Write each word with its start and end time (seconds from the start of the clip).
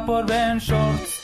por 0.00 0.26
Ben 0.26 0.58
Shorts. 0.58 1.20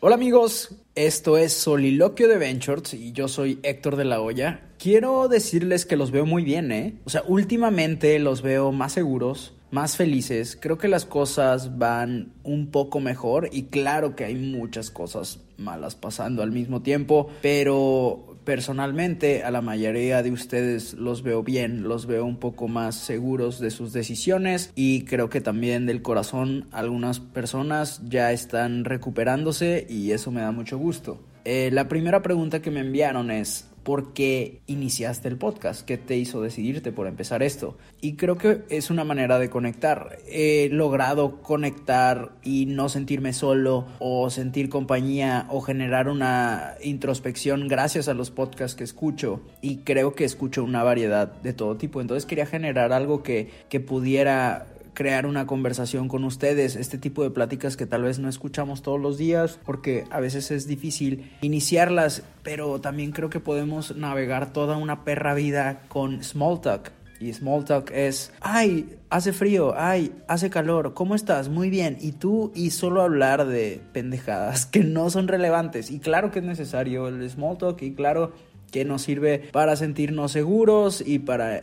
Hola 0.00 0.14
amigos, 0.14 0.74
esto 0.94 1.38
es 1.38 1.54
Soliloquio 1.54 2.28
de 2.28 2.36
Ventures 2.36 2.92
y 2.92 3.12
yo 3.12 3.28
soy 3.28 3.58
Héctor 3.62 3.96
de 3.96 4.04
la 4.04 4.20
Hoya. 4.20 4.60
Quiero 4.78 5.26
decirles 5.26 5.86
que 5.86 5.96
los 5.96 6.10
veo 6.10 6.26
muy 6.26 6.44
bien, 6.44 6.70
¿eh? 6.70 6.98
O 7.04 7.10
sea, 7.10 7.22
últimamente 7.26 8.18
los 8.18 8.42
veo 8.42 8.72
más 8.72 8.92
seguros, 8.92 9.54
más 9.70 9.96
felices. 9.96 10.58
Creo 10.60 10.76
que 10.76 10.88
las 10.88 11.06
cosas 11.06 11.78
van 11.78 12.32
un 12.44 12.70
poco 12.70 13.00
mejor 13.00 13.48
y 13.52 13.64
claro 13.64 14.16
que 14.16 14.24
hay 14.24 14.34
muchas 14.34 14.90
cosas 14.90 15.40
malas 15.56 15.94
pasando 15.94 16.42
al 16.42 16.52
mismo 16.52 16.82
tiempo, 16.82 17.30
pero 17.40 18.29
personalmente 18.50 19.44
a 19.44 19.52
la 19.52 19.60
mayoría 19.60 20.24
de 20.24 20.32
ustedes 20.32 20.94
los 20.94 21.22
veo 21.22 21.44
bien, 21.44 21.84
los 21.84 22.06
veo 22.06 22.24
un 22.24 22.36
poco 22.36 22.66
más 22.66 22.96
seguros 22.96 23.60
de 23.60 23.70
sus 23.70 23.92
decisiones 23.92 24.72
y 24.74 25.04
creo 25.04 25.30
que 25.30 25.40
también 25.40 25.86
del 25.86 26.02
corazón 26.02 26.66
algunas 26.72 27.20
personas 27.20 28.02
ya 28.08 28.32
están 28.32 28.84
recuperándose 28.84 29.86
y 29.88 30.10
eso 30.10 30.32
me 30.32 30.40
da 30.40 30.50
mucho 30.50 30.78
gusto. 30.78 31.20
Eh, 31.44 31.70
la 31.72 31.86
primera 31.86 32.22
pregunta 32.22 32.60
que 32.60 32.72
me 32.72 32.80
enviaron 32.80 33.30
es, 33.30 33.69
¿por 33.82 34.12
qué 34.12 34.60
iniciaste 34.66 35.28
el 35.28 35.36
podcast? 35.36 35.84
¿Qué 35.84 35.98
te 35.98 36.16
hizo 36.16 36.42
decidirte 36.42 36.92
por 36.92 37.06
empezar 37.06 37.42
esto? 37.42 37.76
Y 38.00 38.14
creo 38.14 38.36
que 38.38 38.62
es 38.68 38.90
una 38.90 39.04
manera 39.04 39.38
de 39.38 39.50
conectar. 39.50 40.18
He 40.28 40.68
logrado 40.70 41.42
conectar 41.42 42.32
y 42.42 42.66
no 42.66 42.88
sentirme 42.88 43.32
solo 43.32 43.86
o 43.98 44.30
sentir 44.30 44.68
compañía 44.68 45.46
o 45.50 45.60
generar 45.60 46.08
una 46.08 46.74
introspección 46.82 47.68
gracias 47.68 48.08
a 48.08 48.14
los 48.14 48.30
podcasts 48.30 48.76
que 48.76 48.84
escucho. 48.84 49.40
Y 49.60 49.78
creo 49.78 50.14
que 50.14 50.24
escucho 50.24 50.64
una 50.64 50.82
variedad 50.82 51.32
de 51.42 51.52
todo 51.52 51.76
tipo. 51.76 52.00
Entonces 52.00 52.26
quería 52.26 52.46
generar 52.46 52.92
algo 52.92 53.22
que, 53.22 53.50
que 53.68 53.80
pudiera 53.80 54.66
crear 54.94 55.26
una 55.26 55.46
conversación 55.46 56.08
con 56.08 56.24
ustedes, 56.24 56.76
este 56.76 56.98
tipo 56.98 57.22
de 57.22 57.30
pláticas 57.30 57.76
que 57.76 57.86
tal 57.86 58.02
vez 58.02 58.18
no 58.18 58.28
escuchamos 58.28 58.82
todos 58.82 59.00
los 59.00 59.18
días 59.18 59.58
porque 59.64 60.04
a 60.10 60.20
veces 60.20 60.50
es 60.50 60.66
difícil 60.66 61.30
iniciarlas, 61.40 62.22
pero 62.42 62.80
también 62.80 63.12
creo 63.12 63.30
que 63.30 63.40
podemos 63.40 63.96
navegar 63.96 64.52
toda 64.52 64.76
una 64.76 65.04
perra 65.04 65.34
vida 65.34 65.82
con 65.88 66.22
small 66.22 66.60
talk. 66.60 66.92
Y 67.20 67.34
small 67.34 67.66
talk 67.66 67.90
es, 67.90 68.32
ay, 68.40 68.96
hace 69.10 69.34
frío, 69.34 69.74
ay, 69.76 70.10
hace 70.26 70.48
calor, 70.48 70.94
¿cómo 70.94 71.14
estás? 71.14 71.50
Muy 71.50 71.68
bien. 71.68 71.98
Y 72.00 72.12
tú, 72.12 72.50
y 72.54 72.70
solo 72.70 73.02
hablar 73.02 73.46
de 73.46 73.82
pendejadas 73.92 74.64
que 74.72 74.82
no 74.84 75.10
son 75.10 75.28
relevantes. 75.28 75.90
Y 75.90 75.98
claro 75.98 76.30
que 76.30 76.38
es 76.38 76.44
necesario 76.46 77.08
el 77.08 77.28
small 77.28 77.58
talk 77.58 77.82
y 77.82 77.92
claro 77.92 78.32
que 78.70 78.84
nos 78.84 79.02
sirve 79.02 79.50
para 79.52 79.76
sentirnos 79.76 80.32
seguros 80.32 81.02
y 81.04 81.18
para 81.18 81.62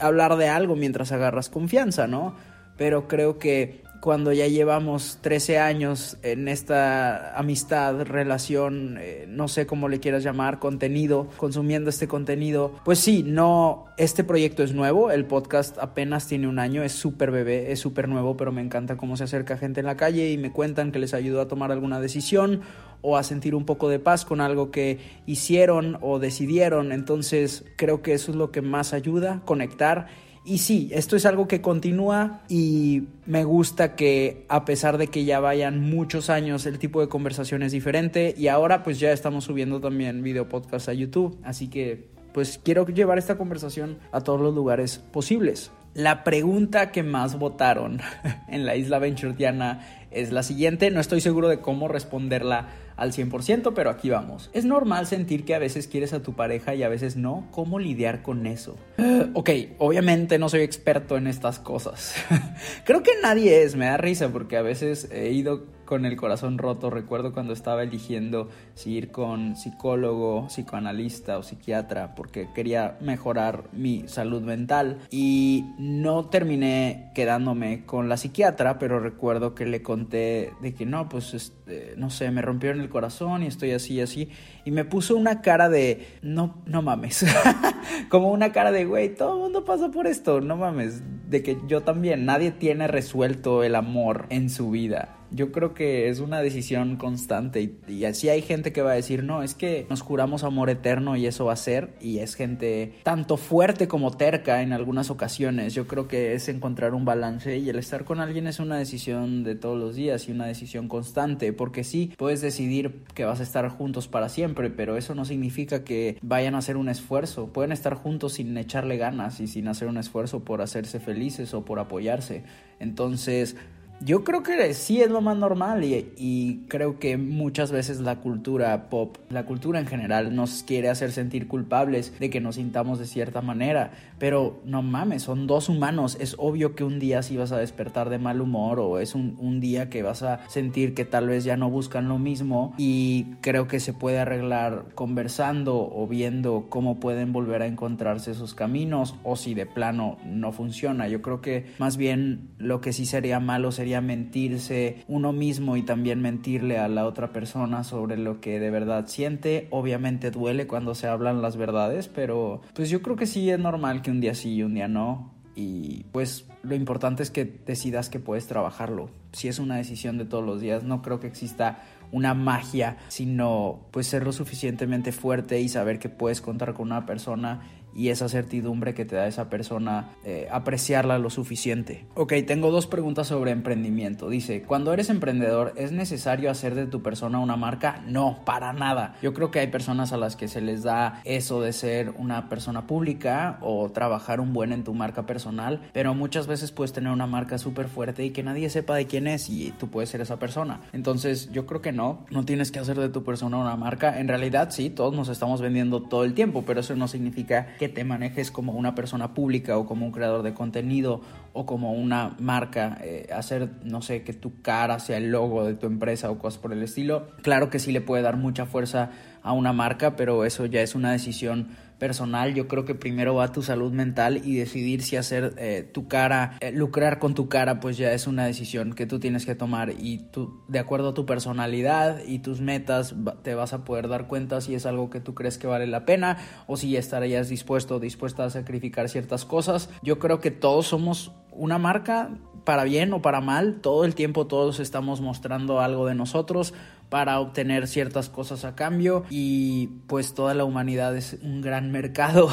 hablar 0.00 0.36
de 0.36 0.48
algo 0.48 0.76
mientras 0.76 1.12
agarras 1.12 1.48
confianza, 1.48 2.06
¿no? 2.06 2.34
Pero 2.76 3.06
creo 3.08 3.38
que 3.38 3.84
cuando 4.04 4.34
ya 4.34 4.46
llevamos 4.46 5.20
13 5.22 5.58
años 5.58 6.18
en 6.22 6.46
esta 6.46 7.38
amistad, 7.38 8.02
relación, 8.02 8.98
eh, 9.00 9.24
no 9.26 9.48
sé 9.48 9.64
cómo 9.64 9.88
le 9.88 9.98
quieras 9.98 10.22
llamar, 10.22 10.58
contenido, 10.58 11.30
consumiendo 11.38 11.88
este 11.88 12.06
contenido, 12.06 12.74
pues 12.84 12.98
sí, 12.98 13.22
no, 13.22 13.86
este 13.96 14.22
proyecto 14.22 14.62
es 14.62 14.74
nuevo, 14.74 15.10
el 15.10 15.24
podcast 15.24 15.78
apenas 15.78 16.26
tiene 16.26 16.48
un 16.48 16.58
año, 16.58 16.82
es 16.82 16.92
súper 16.92 17.30
bebé, 17.30 17.72
es 17.72 17.80
súper 17.80 18.06
nuevo, 18.06 18.36
pero 18.36 18.52
me 18.52 18.60
encanta 18.60 18.98
cómo 18.98 19.16
se 19.16 19.24
acerca 19.24 19.56
gente 19.56 19.80
en 19.80 19.86
la 19.86 19.96
calle 19.96 20.30
y 20.30 20.36
me 20.36 20.52
cuentan 20.52 20.92
que 20.92 20.98
les 20.98 21.14
ayudó 21.14 21.40
a 21.40 21.48
tomar 21.48 21.72
alguna 21.72 21.98
decisión 21.98 22.60
o 23.04 23.18
a 23.18 23.22
sentir 23.22 23.54
un 23.54 23.66
poco 23.66 23.90
de 23.90 23.98
paz 23.98 24.24
con 24.24 24.40
algo 24.40 24.70
que 24.70 24.98
hicieron 25.26 25.98
o 26.00 26.18
decidieron. 26.18 26.90
Entonces 26.90 27.64
creo 27.76 28.00
que 28.00 28.14
eso 28.14 28.30
es 28.30 28.36
lo 28.36 28.50
que 28.50 28.62
más 28.62 28.94
ayuda, 28.94 29.42
conectar. 29.44 30.06
Y 30.46 30.58
sí, 30.58 30.90
esto 30.92 31.14
es 31.14 31.26
algo 31.26 31.46
que 31.46 31.60
continúa 31.60 32.42
y 32.48 33.04
me 33.26 33.44
gusta 33.44 33.94
que 33.94 34.46
a 34.48 34.64
pesar 34.64 34.96
de 34.96 35.08
que 35.08 35.26
ya 35.26 35.38
vayan 35.38 35.80
muchos 35.80 36.30
años 36.30 36.64
el 36.64 36.78
tipo 36.78 37.02
de 37.02 37.08
conversación 37.08 37.62
es 37.62 37.72
diferente 37.72 38.34
y 38.36 38.48
ahora 38.48 38.82
pues 38.82 38.98
ya 38.98 39.12
estamos 39.12 39.44
subiendo 39.44 39.80
también 39.80 40.22
video 40.22 40.48
podcast 40.48 40.88
a 40.88 40.94
YouTube. 40.94 41.38
Así 41.44 41.68
que 41.68 42.08
pues 42.32 42.58
quiero 42.62 42.86
llevar 42.86 43.18
esta 43.18 43.36
conversación 43.36 43.98
a 44.12 44.22
todos 44.22 44.40
los 44.40 44.54
lugares 44.54 44.98
posibles. 45.12 45.70
La 45.94 46.24
pregunta 46.24 46.90
que 46.90 47.04
más 47.04 47.38
votaron 47.38 48.00
en 48.48 48.66
la 48.66 48.74
isla 48.74 48.98
Venturetiana 48.98 50.06
es 50.10 50.32
la 50.32 50.42
siguiente. 50.42 50.90
No 50.90 51.00
estoy 51.00 51.20
seguro 51.20 51.48
de 51.48 51.60
cómo 51.60 51.86
responderla 51.86 52.68
al 52.96 53.12
100%, 53.12 53.72
pero 53.74 53.90
aquí 53.90 54.10
vamos. 54.10 54.50
Es 54.52 54.64
normal 54.64 55.06
sentir 55.06 55.44
que 55.44 55.54
a 55.54 55.58
veces 55.60 55.86
quieres 55.86 56.12
a 56.12 56.22
tu 56.22 56.34
pareja 56.34 56.74
y 56.74 56.82
a 56.82 56.88
veces 56.88 57.16
no. 57.16 57.46
¿Cómo 57.52 57.78
lidiar 57.78 58.22
con 58.22 58.46
eso? 58.46 58.76
ok, 59.34 59.50
obviamente 59.78 60.38
no 60.38 60.48
soy 60.48 60.62
experto 60.62 61.16
en 61.16 61.28
estas 61.28 61.60
cosas. 61.60 62.14
Creo 62.84 63.04
que 63.04 63.12
nadie 63.22 63.62
es, 63.62 63.76
me 63.76 63.86
da 63.86 63.96
risa 63.96 64.30
porque 64.30 64.56
a 64.56 64.62
veces 64.62 65.08
he 65.12 65.30
ido 65.30 65.64
con 65.84 66.06
el 66.06 66.16
corazón 66.16 66.58
roto. 66.58 66.90
Recuerdo 66.90 67.32
cuando 67.32 67.52
estaba 67.52 67.82
eligiendo 67.82 68.48
si 68.74 68.92
ir 68.92 69.10
con 69.10 69.56
psicólogo, 69.56 70.46
psicoanalista 70.48 71.38
o 71.38 71.42
psiquiatra 71.42 72.14
porque 72.14 72.48
quería 72.54 72.96
mejorar 73.00 73.64
mi 73.72 74.04
salud 74.08 74.42
mental 74.42 74.98
y 75.10 75.64
no 75.78 76.26
terminé 76.26 77.10
quedándome 77.14 77.84
con 77.84 78.08
la 78.08 78.16
psiquiatra, 78.16 78.78
pero 78.78 79.00
recuerdo 79.00 79.54
que 79.54 79.66
le 79.66 79.82
conté 79.82 80.52
de 80.60 80.74
que 80.74 80.86
no, 80.86 81.08
pues 81.08 81.34
este, 81.34 81.94
no 81.96 82.10
sé, 82.10 82.30
me 82.30 82.42
rompieron 82.42 82.80
el 82.80 82.88
corazón 82.88 83.42
y 83.42 83.46
estoy 83.46 83.72
así 83.72 83.94
y 83.94 84.00
así 84.00 84.28
y 84.64 84.70
me 84.70 84.84
puso 84.84 85.16
una 85.16 85.42
cara 85.42 85.68
de 85.68 86.06
no 86.22 86.62
no 86.66 86.82
mames. 86.82 87.24
Como 88.08 88.32
una 88.32 88.52
cara 88.52 88.72
de 88.72 88.84
güey, 88.84 89.14
todo 89.14 89.34
el 89.34 89.40
mundo 89.40 89.64
pasa 89.64 89.90
por 89.90 90.06
esto, 90.06 90.40
no 90.40 90.56
mames, 90.56 91.02
de 91.28 91.42
que 91.42 91.58
yo 91.66 91.82
también, 91.82 92.24
nadie 92.24 92.50
tiene 92.50 92.86
resuelto 92.86 93.62
el 93.62 93.74
amor 93.74 94.26
en 94.30 94.50
su 94.50 94.70
vida. 94.70 95.16
Yo 95.30 95.52
creo 95.52 95.74
que 95.74 96.08
es 96.08 96.20
una 96.20 96.40
decisión 96.40 96.96
constante 96.96 97.76
y, 97.88 98.04
así 98.04 98.28
hay 98.28 98.42
gente 98.42 98.72
que 98.72 98.82
va 98.82 98.92
a 98.92 98.94
decir, 98.94 99.24
no, 99.24 99.42
es 99.42 99.54
que 99.54 99.86
nos 99.88 100.00
juramos 100.00 100.44
amor 100.44 100.70
eterno 100.70 101.16
y 101.16 101.26
eso 101.26 101.46
va 101.46 101.54
a 101.54 101.56
ser 101.56 101.94
y 102.00 102.18
es 102.18 102.34
gente 102.34 102.94
tanto 103.02 103.36
fuerte 103.36 103.88
como 103.88 104.10
terca 104.10 104.62
en 104.62 104.72
algunas 104.72 105.10
ocasiones. 105.10 105.74
Yo 105.74 105.86
creo 105.86 106.08
que 106.08 106.34
es 106.34 106.48
encontrar 106.48 106.94
un 106.94 107.04
balance 107.04 107.58
y 107.58 107.68
el 107.68 107.78
estar 107.78 108.04
con 108.04 108.20
alguien 108.20 108.46
es 108.46 108.60
una 108.60 108.76
decisión 108.76 109.44
de 109.44 109.54
todos 109.54 109.78
los 109.78 109.96
días 109.96 110.28
y 110.28 110.32
una 110.32 110.46
decisión 110.46 110.88
constante, 110.88 111.52
porque 111.52 111.84
sí, 111.84 112.12
puedes 112.16 112.40
decidir 112.40 113.02
que 113.14 113.24
vas 113.24 113.40
a 113.40 113.42
estar 113.42 113.68
juntos 113.68 114.08
para 114.08 114.28
siempre, 114.28 114.70
pero 114.70 114.96
eso 114.96 115.14
no 115.14 115.24
significa 115.24 115.84
que 115.84 116.18
vayan 116.22 116.54
a 116.54 116.58
hacer 116.58 116.76
un 116.76 116.88
esfuerzo. 116.88 117.48
Pueden 117.52 117.72
estar 117.72 117.94
juntos 117.94 118.34
sin 118.34 118.56
echarle 118.56 118.96
ganas 118.96 119.40
y 119.40 119.46
sin 119.46 119.68
hacer 119.68 119.88
un 119.88 119.98
esfuerzo 119.98 120.44
por 120.44 120.62
hacerse 120.62 121.00
felices 121.00 121.54
o 121.54 121.64
por 121.64 121.78
apoyarse. 121.78 122.42
Entonces, 122.80 123.56
Yo 124.00 124.24
creo 124.24 124.42
que 124.42 124.74
sí 124.74 125.00
es 125.00 125.10
lo 125.10 125.20
más 125.20 125.36
normal 125.36 125.84
y, 125.84 126.64
creo 126.68 126.98
que 126.98 127.16
muchas 127.16 127.70
veces 127.70 128.00
la 128.00 128.16
cultura 128.16 128.90
pop, 128.90 129.16
la 129.30 129.46
cultura 129.46 129.78
en 129.78 129.86
general, 129.86 130.34
nos 130.34 130.62
quiere 130.62 130.88
hacer 130.88 131.12
sentir 131.12 131.46
culpables 131.46 132.18
de 132.18 132.30
que 132.30 132.40
nos 132.40 132.56
sintamos 132.56 132.98
de 132.98 133.06
cierta 133.06 133.40
manera. 133.40 133.92
Pero 134.18 134.60
no 134.64 134.82
mames, 134.82 135.22
son 135.22 135.46
dos 135.46 135.68
humanos. 135.68 136.16
Es 136.20 136.34
obvio 136.38 136.74
que 136.74 136.84
un 136.84 136.98
día 136.98 137.22
sí 137.22 137.36
vas 137.36 137.52
a 137.52 137.58
despertar 137.58 138.10
de 138.10 138.18
mal 138.18 138.40
humor 138.40 138.80
o 138.80 138.98
es 138.98 139.14
un, 139.14 139.36
un 139.40 139.60
día 139.60 139.88
que 139.88 140.02
vas 140.02 140.22
a 140.22 140.40
sentir 140.48 140.94
que 140.94 141.04
tal 141.04 141.28
vez 141.28 141.44
ya 141.44 141.56
no 141.56 141.70
buscan 141.70 142.08
lo 142.08 142.18
mismo 142.18 142.74
y 142.76 143.26
creo 143.40 143.68
que 143.68 143.80
se 143.80 143.92
puede 143.92 144.18
arreglar 144.18 144.86
conversando 144.94 145.76
o 145.76 146.06
viendo 146.06 146.66
cómo 146.68 147.00
pueden 147.00 147.32
volver 147.32 147.62
a 147.62 147.66
encontrarse 147.66 148.32
esos 148.32 148.54
caminos 148.54 149.14
o 149.22 149.36
si 149.36 149.54
de 149.54 149.66
plano 149.66 150.18
no 150.26 150.52
funciona. 150.52 151.08
Yo 151.08 151.22
creo 151.22 151.40
que 151.40 151.66
más 151.78 151.96
bien 151.96 152.50
lo 152.58 152.80
que 152.80 152.92
sí 152.92 153.06
sería 153.06 153.40
malo 153.40 153.72
sería 153.72 153.93
mentirse 154.00 155.04
uno 155.08 155.32
mismo 155.32 155.76
y 155.76 155.82
también 155.82 156.20
mentirle 156.20 156.78
a 156.78 156.88
la 156.88 157.06
otra 157.06 157.32
persona 157.32 157.84
sobre 157.84 158.16
lo 158.16 158.40
que 158.40 158.60
de 158.60 158.70
verdad 158.70 159.06
siente. 159.06 159.68
Obviamente 159.70 160.30
duele 160.30 160.66
cuando 160.66 160.94
se 160.94 161.06
hablan 161.06 161.42
las 161.42 161.56
verdades, 161.56 162.08
pero 162.08 162.60
pues 162.74 162.90
yo 162.90 163.02
creo 163.02 163.16
que 163.16 163.26
sí 163.26 163.50
es 163.50 163.58
normal 163.58 164.02
que 164.02 164.10
un 164.10 164.20
día 164.20 164.34
sí 164.34 164.54
y 164.54 164.62
un 164.62 164.74
día 164.74 164.88
no. 164.88 165.32
Y 165.56 166.04
pues 166.10 166.46
lo 166.62 166.74
importante 166.74 167.22
es 167.22 167.30
que 167.30 167.44
decidas 167.44 168.08
que 168.08 168.18
puedes 168.18 168.46
trabajarlo. 168.46 169.10
Si 169.32 169.48
es 169.48 169.58
una 169.58 169.76
decisión 169.76 170.18
de 170.18 170.24
todos 170.24 170.44
los 170.44 170.60
días, 170.60 170.82
no 170.82 171.00
creo 171.00 171.20
que 171.20 171.28
exista 171.28 171.78
una 172.10 172.34
magia, 172.34 172.96
sino 173.08 173.86
pues 173.90 174.06
ser 174.06 174.24
lo 174.24 174.32
suficientemente 174.32 175.12
fuerte 175.12 175.60
y 175.60 175.68
saber 175.68 175.98
que 175.98 176.08
puedes 176.08 176.40
contar 176.40 176.74
con 176.74 176.86
una 176.86 177.06
persona 177.06 177.62
y 177.94 178.08
esa 178.08 178.28
certidumbre 178.28 178.94
que 178.94 179.04
te 179.04 179.16
da 179.16 179.26
esa 179.26 179.48
persona, 179.48 180.10
eh, 180.24 180.48
apreciarla 180.50 181.18
lo 181.18 181.30
suficiente. 181.30 182.06
Ok, 182.14 182.34
tengo 182.46 182.70
dos 182.70 182.86
preguntas 182.86 183.28
sobre 183.28 183.50
emprendimiento. 183.50 184.28
Dice, 184.28 184.62
cuando 184.62 184.92
eres 184.92 185.10
emprendedor, 185.10 185.72
¿es 185.76 185.92
necesario 185.92 186.50
hacer 186.50 186.74
de 186.74 186.86
tu 186.86 187.02
persona 187.02 187.38
una 187.38 187.56
marca? 187.56 188.02
No, 188.06 188.40
para 188.44 188.72
nada. 188.72 189.16
Yo 189.22 189.32
creo 189.32 189.50
que 189.50 189.60
hay 189.60 189.68
personas 189.68 190.12
a 190.12 190.16
las 190.16 190.36
que 190.36 190.48
se 190.48 190.60
les 190.60 190.82
da 190.82 191.20
eso 191.24 191.60
de 191.60 191.72
ser 191.72 192.14
una 192.18 192.48
persona 192.48 192.86
pública 192.86 193.58
o 193.60 193.90
trabajar 193.90 194.40
un 194.40 194.52
buen 194.52 194.72
en 194.72 194.84
tu 194.84 194.94
marca 194.94 195.26
personal, 195.26 195.80
pero 195.92 196.14
muchas 196.14 196.46
veces 196.46 196.72
puedes 196.72 196.92
tener 196.92 197.12
una 197.12 197.26
marca 197.26 197.58
súper 197.58 197.88
fuerte 197.88 198.24
y 198.24 198.30
que 198.30 198.42
nadie 198.42 198.70
sepa 198.70 198.96
de 198.96 199.06
quién 199.06 199.26
es 199.26 199.48
y 199.48 199.72
tú 199.78 199.88
puedes 199.88 200.10
ser 200.10 200.20
esa 200.20 200.38
persona. 200.38 200.80
Entonces 200.92 201.50
yo 201.52 201.66
creo 201.66 201.80
que 201.80 201.92
no, 201.92 202.24
no 202.30 202.44
tienes 202.44 202.70
que 202.70 202.78
hacer 202.78 202.98
de 202.98 203.08
tu 203.08 203.24
persona 203.24 203.56
una 203.58 203.76
marca. 203.76 204.18
En 204.18 204.28
realidad 204.28 204.70
sí, 204.70 204.90
todos 204.90 205.14
nos 205.14 205.28
estamos 205.28 205.60
vendiendo 205.60 206.02
todo 206.02 206.24
el 206.24 206.34
tiempo, 206.34 206.64
pero 206.66 206.80
eso 206.80 206.94
no 206.96 207.08
significa 207.08 207.74
que 207.78 207.83
te 207.88 208.04
manejes 208.04 208.50
como 208.50 208.72
una 208.72 208.94
persona 208.94 209.34
pública 209.34 209.76
o 209.78 209.86
como 209.86 210.06
un 210.06 210.12
creador 210.12 210.42
de 210.42 210.54
contenido 210.54 211.20
o 211.54 211.66
como 211.66 211.92
una 211.92 212.36
marca, 212.40 212.98
eh, 213.00 213.28
hacer, 213.32 213.70
no 213.84 214.02
sé, 214.02 214.24
que 214.24 214.32
tu 214.32 214.60
cara 214.60 214.98
sea 214.98 215.16
el 215.16 215.30
logo 215.30 215.64
de 215.64 215.74
tu 215.74 215.86
empresa 215.86 216.30
o 216.30 216.38
cosas 216.38 216.60
por 216.60 216.72
el 216.72 216.82
estilo. 216.82 217.28
Claro 217.42 217.70
que 217.70 217.78
sí 217.78 217.92
le 217.92 218.00
puede 218.00 218.22
dar 218.22 218.36
mucha 218.36 218.66
fuerza 218.66 219.10
a 219.42 219.52
una 219.52 219.72
marca, 219.72 220.16
pero 220.16 220.44
eso 220.44 220.66
ya 220.66 220.82
es 220.82 220.96
una 220.96 221.12
decisión 221.12 221.68
personal. 221.98 222.54
Yo 222.54 222.66
creo 222.66 222.84
que 222.84 222.94
primero 222.94 223.34
va 223.34 223.52
tu 223.52 223.62
salud 223.62 223.92
mental 223.92 224.40
y 224.44 224.56
decidir 224.56 225.02
si 225.02 225.16
hacer 225.16 225.54
eh, 225.58 225.88
tu 225.92 226.08
cara, 226.08 226.56
eh, 226.60 226.72
lucrar 226.72 227.18
con 227.18 227.34
tu 227.34 227.48
cara, 227.48 227.78
pues 227.80 227.96
ya 227.96 228.12
es 228.12 228.26
una 228.26 228.46
decisión 228.46 228.94
que 228.94 229.06
tú 229.06 229.20
tienes 229.20 229.46
que 229.46 229.54
tomar 229.54 229.92
y 229.98 230.18
tú, 230.32 230.62
de 230.68 230.78
acuerdo 230.78 231.10
a 231.10 231.14
tu 231.14 231.24
personalidad 231.24 232.20
y 232.26 232.40
tus 232.40 232.60
metas, 232.60 233.14
te 233.42 233.54
vas 233.54 233.72
a 233.72 233.84
poder 233.84 234.08
dar 234.08 234.26
cuenta 234.26 234.60
si 234.60 234.74
es 234.74 234.86
algo 234.86 235.08
que 235.08 235.20
tú 235.20 235.34
crees 235.34 235.56
que 235.56 235.66
vale 235.66 235.86
la 235.86 236.04
pena 236.04 236.38
o 236.66 236.76
si 236.76 236.90
ya 236.90 236.98
estarías 236.98 237.48
dispuesto 237.48 237.96
o 237.96 238.00
dispuesta 238.00 238.44
a 238.44 238.50
sacrificar 238.50 239.08
ciertas 239.08 239.44
cosas. 239.44 239.88
Yo 240.02 240.18
creo 240.18 240.40
que 240.40 240.50
todos 240.50 240.88
somos 240.88 241.32
una 241.54 241.78
marca 241.78 242.30
para 242.64 242.84
bien 242.84 243.12
o 243.12 243.22
para 243.22 243.40
mal, 243.40 243.80
todo 243.80 244.04
el 244.04 244.14
tiempo 244.14 244.46
todos 244.46 244.80
estamos 244.80 245.20
mostrando 245.20 245.80
algo 245.80 246.06
de 246.06 246.14
nosotros 246.14 246.72
para 247.10 247.38
obtener 247.38 247.86
ciertas 247.86 248.28
cosas 248.28 248.64
a 248.64 248.74
cambio 248.74 249.24
y 249.30 249.88
pues 250.08 250.34
toda 250.34 250.54
la 250.54 250.64
humanidad 250.64 251.16
es 251.16 251.38
un 251.42 251.60
gran 251.60 251.92
mercado. 251.92 252.48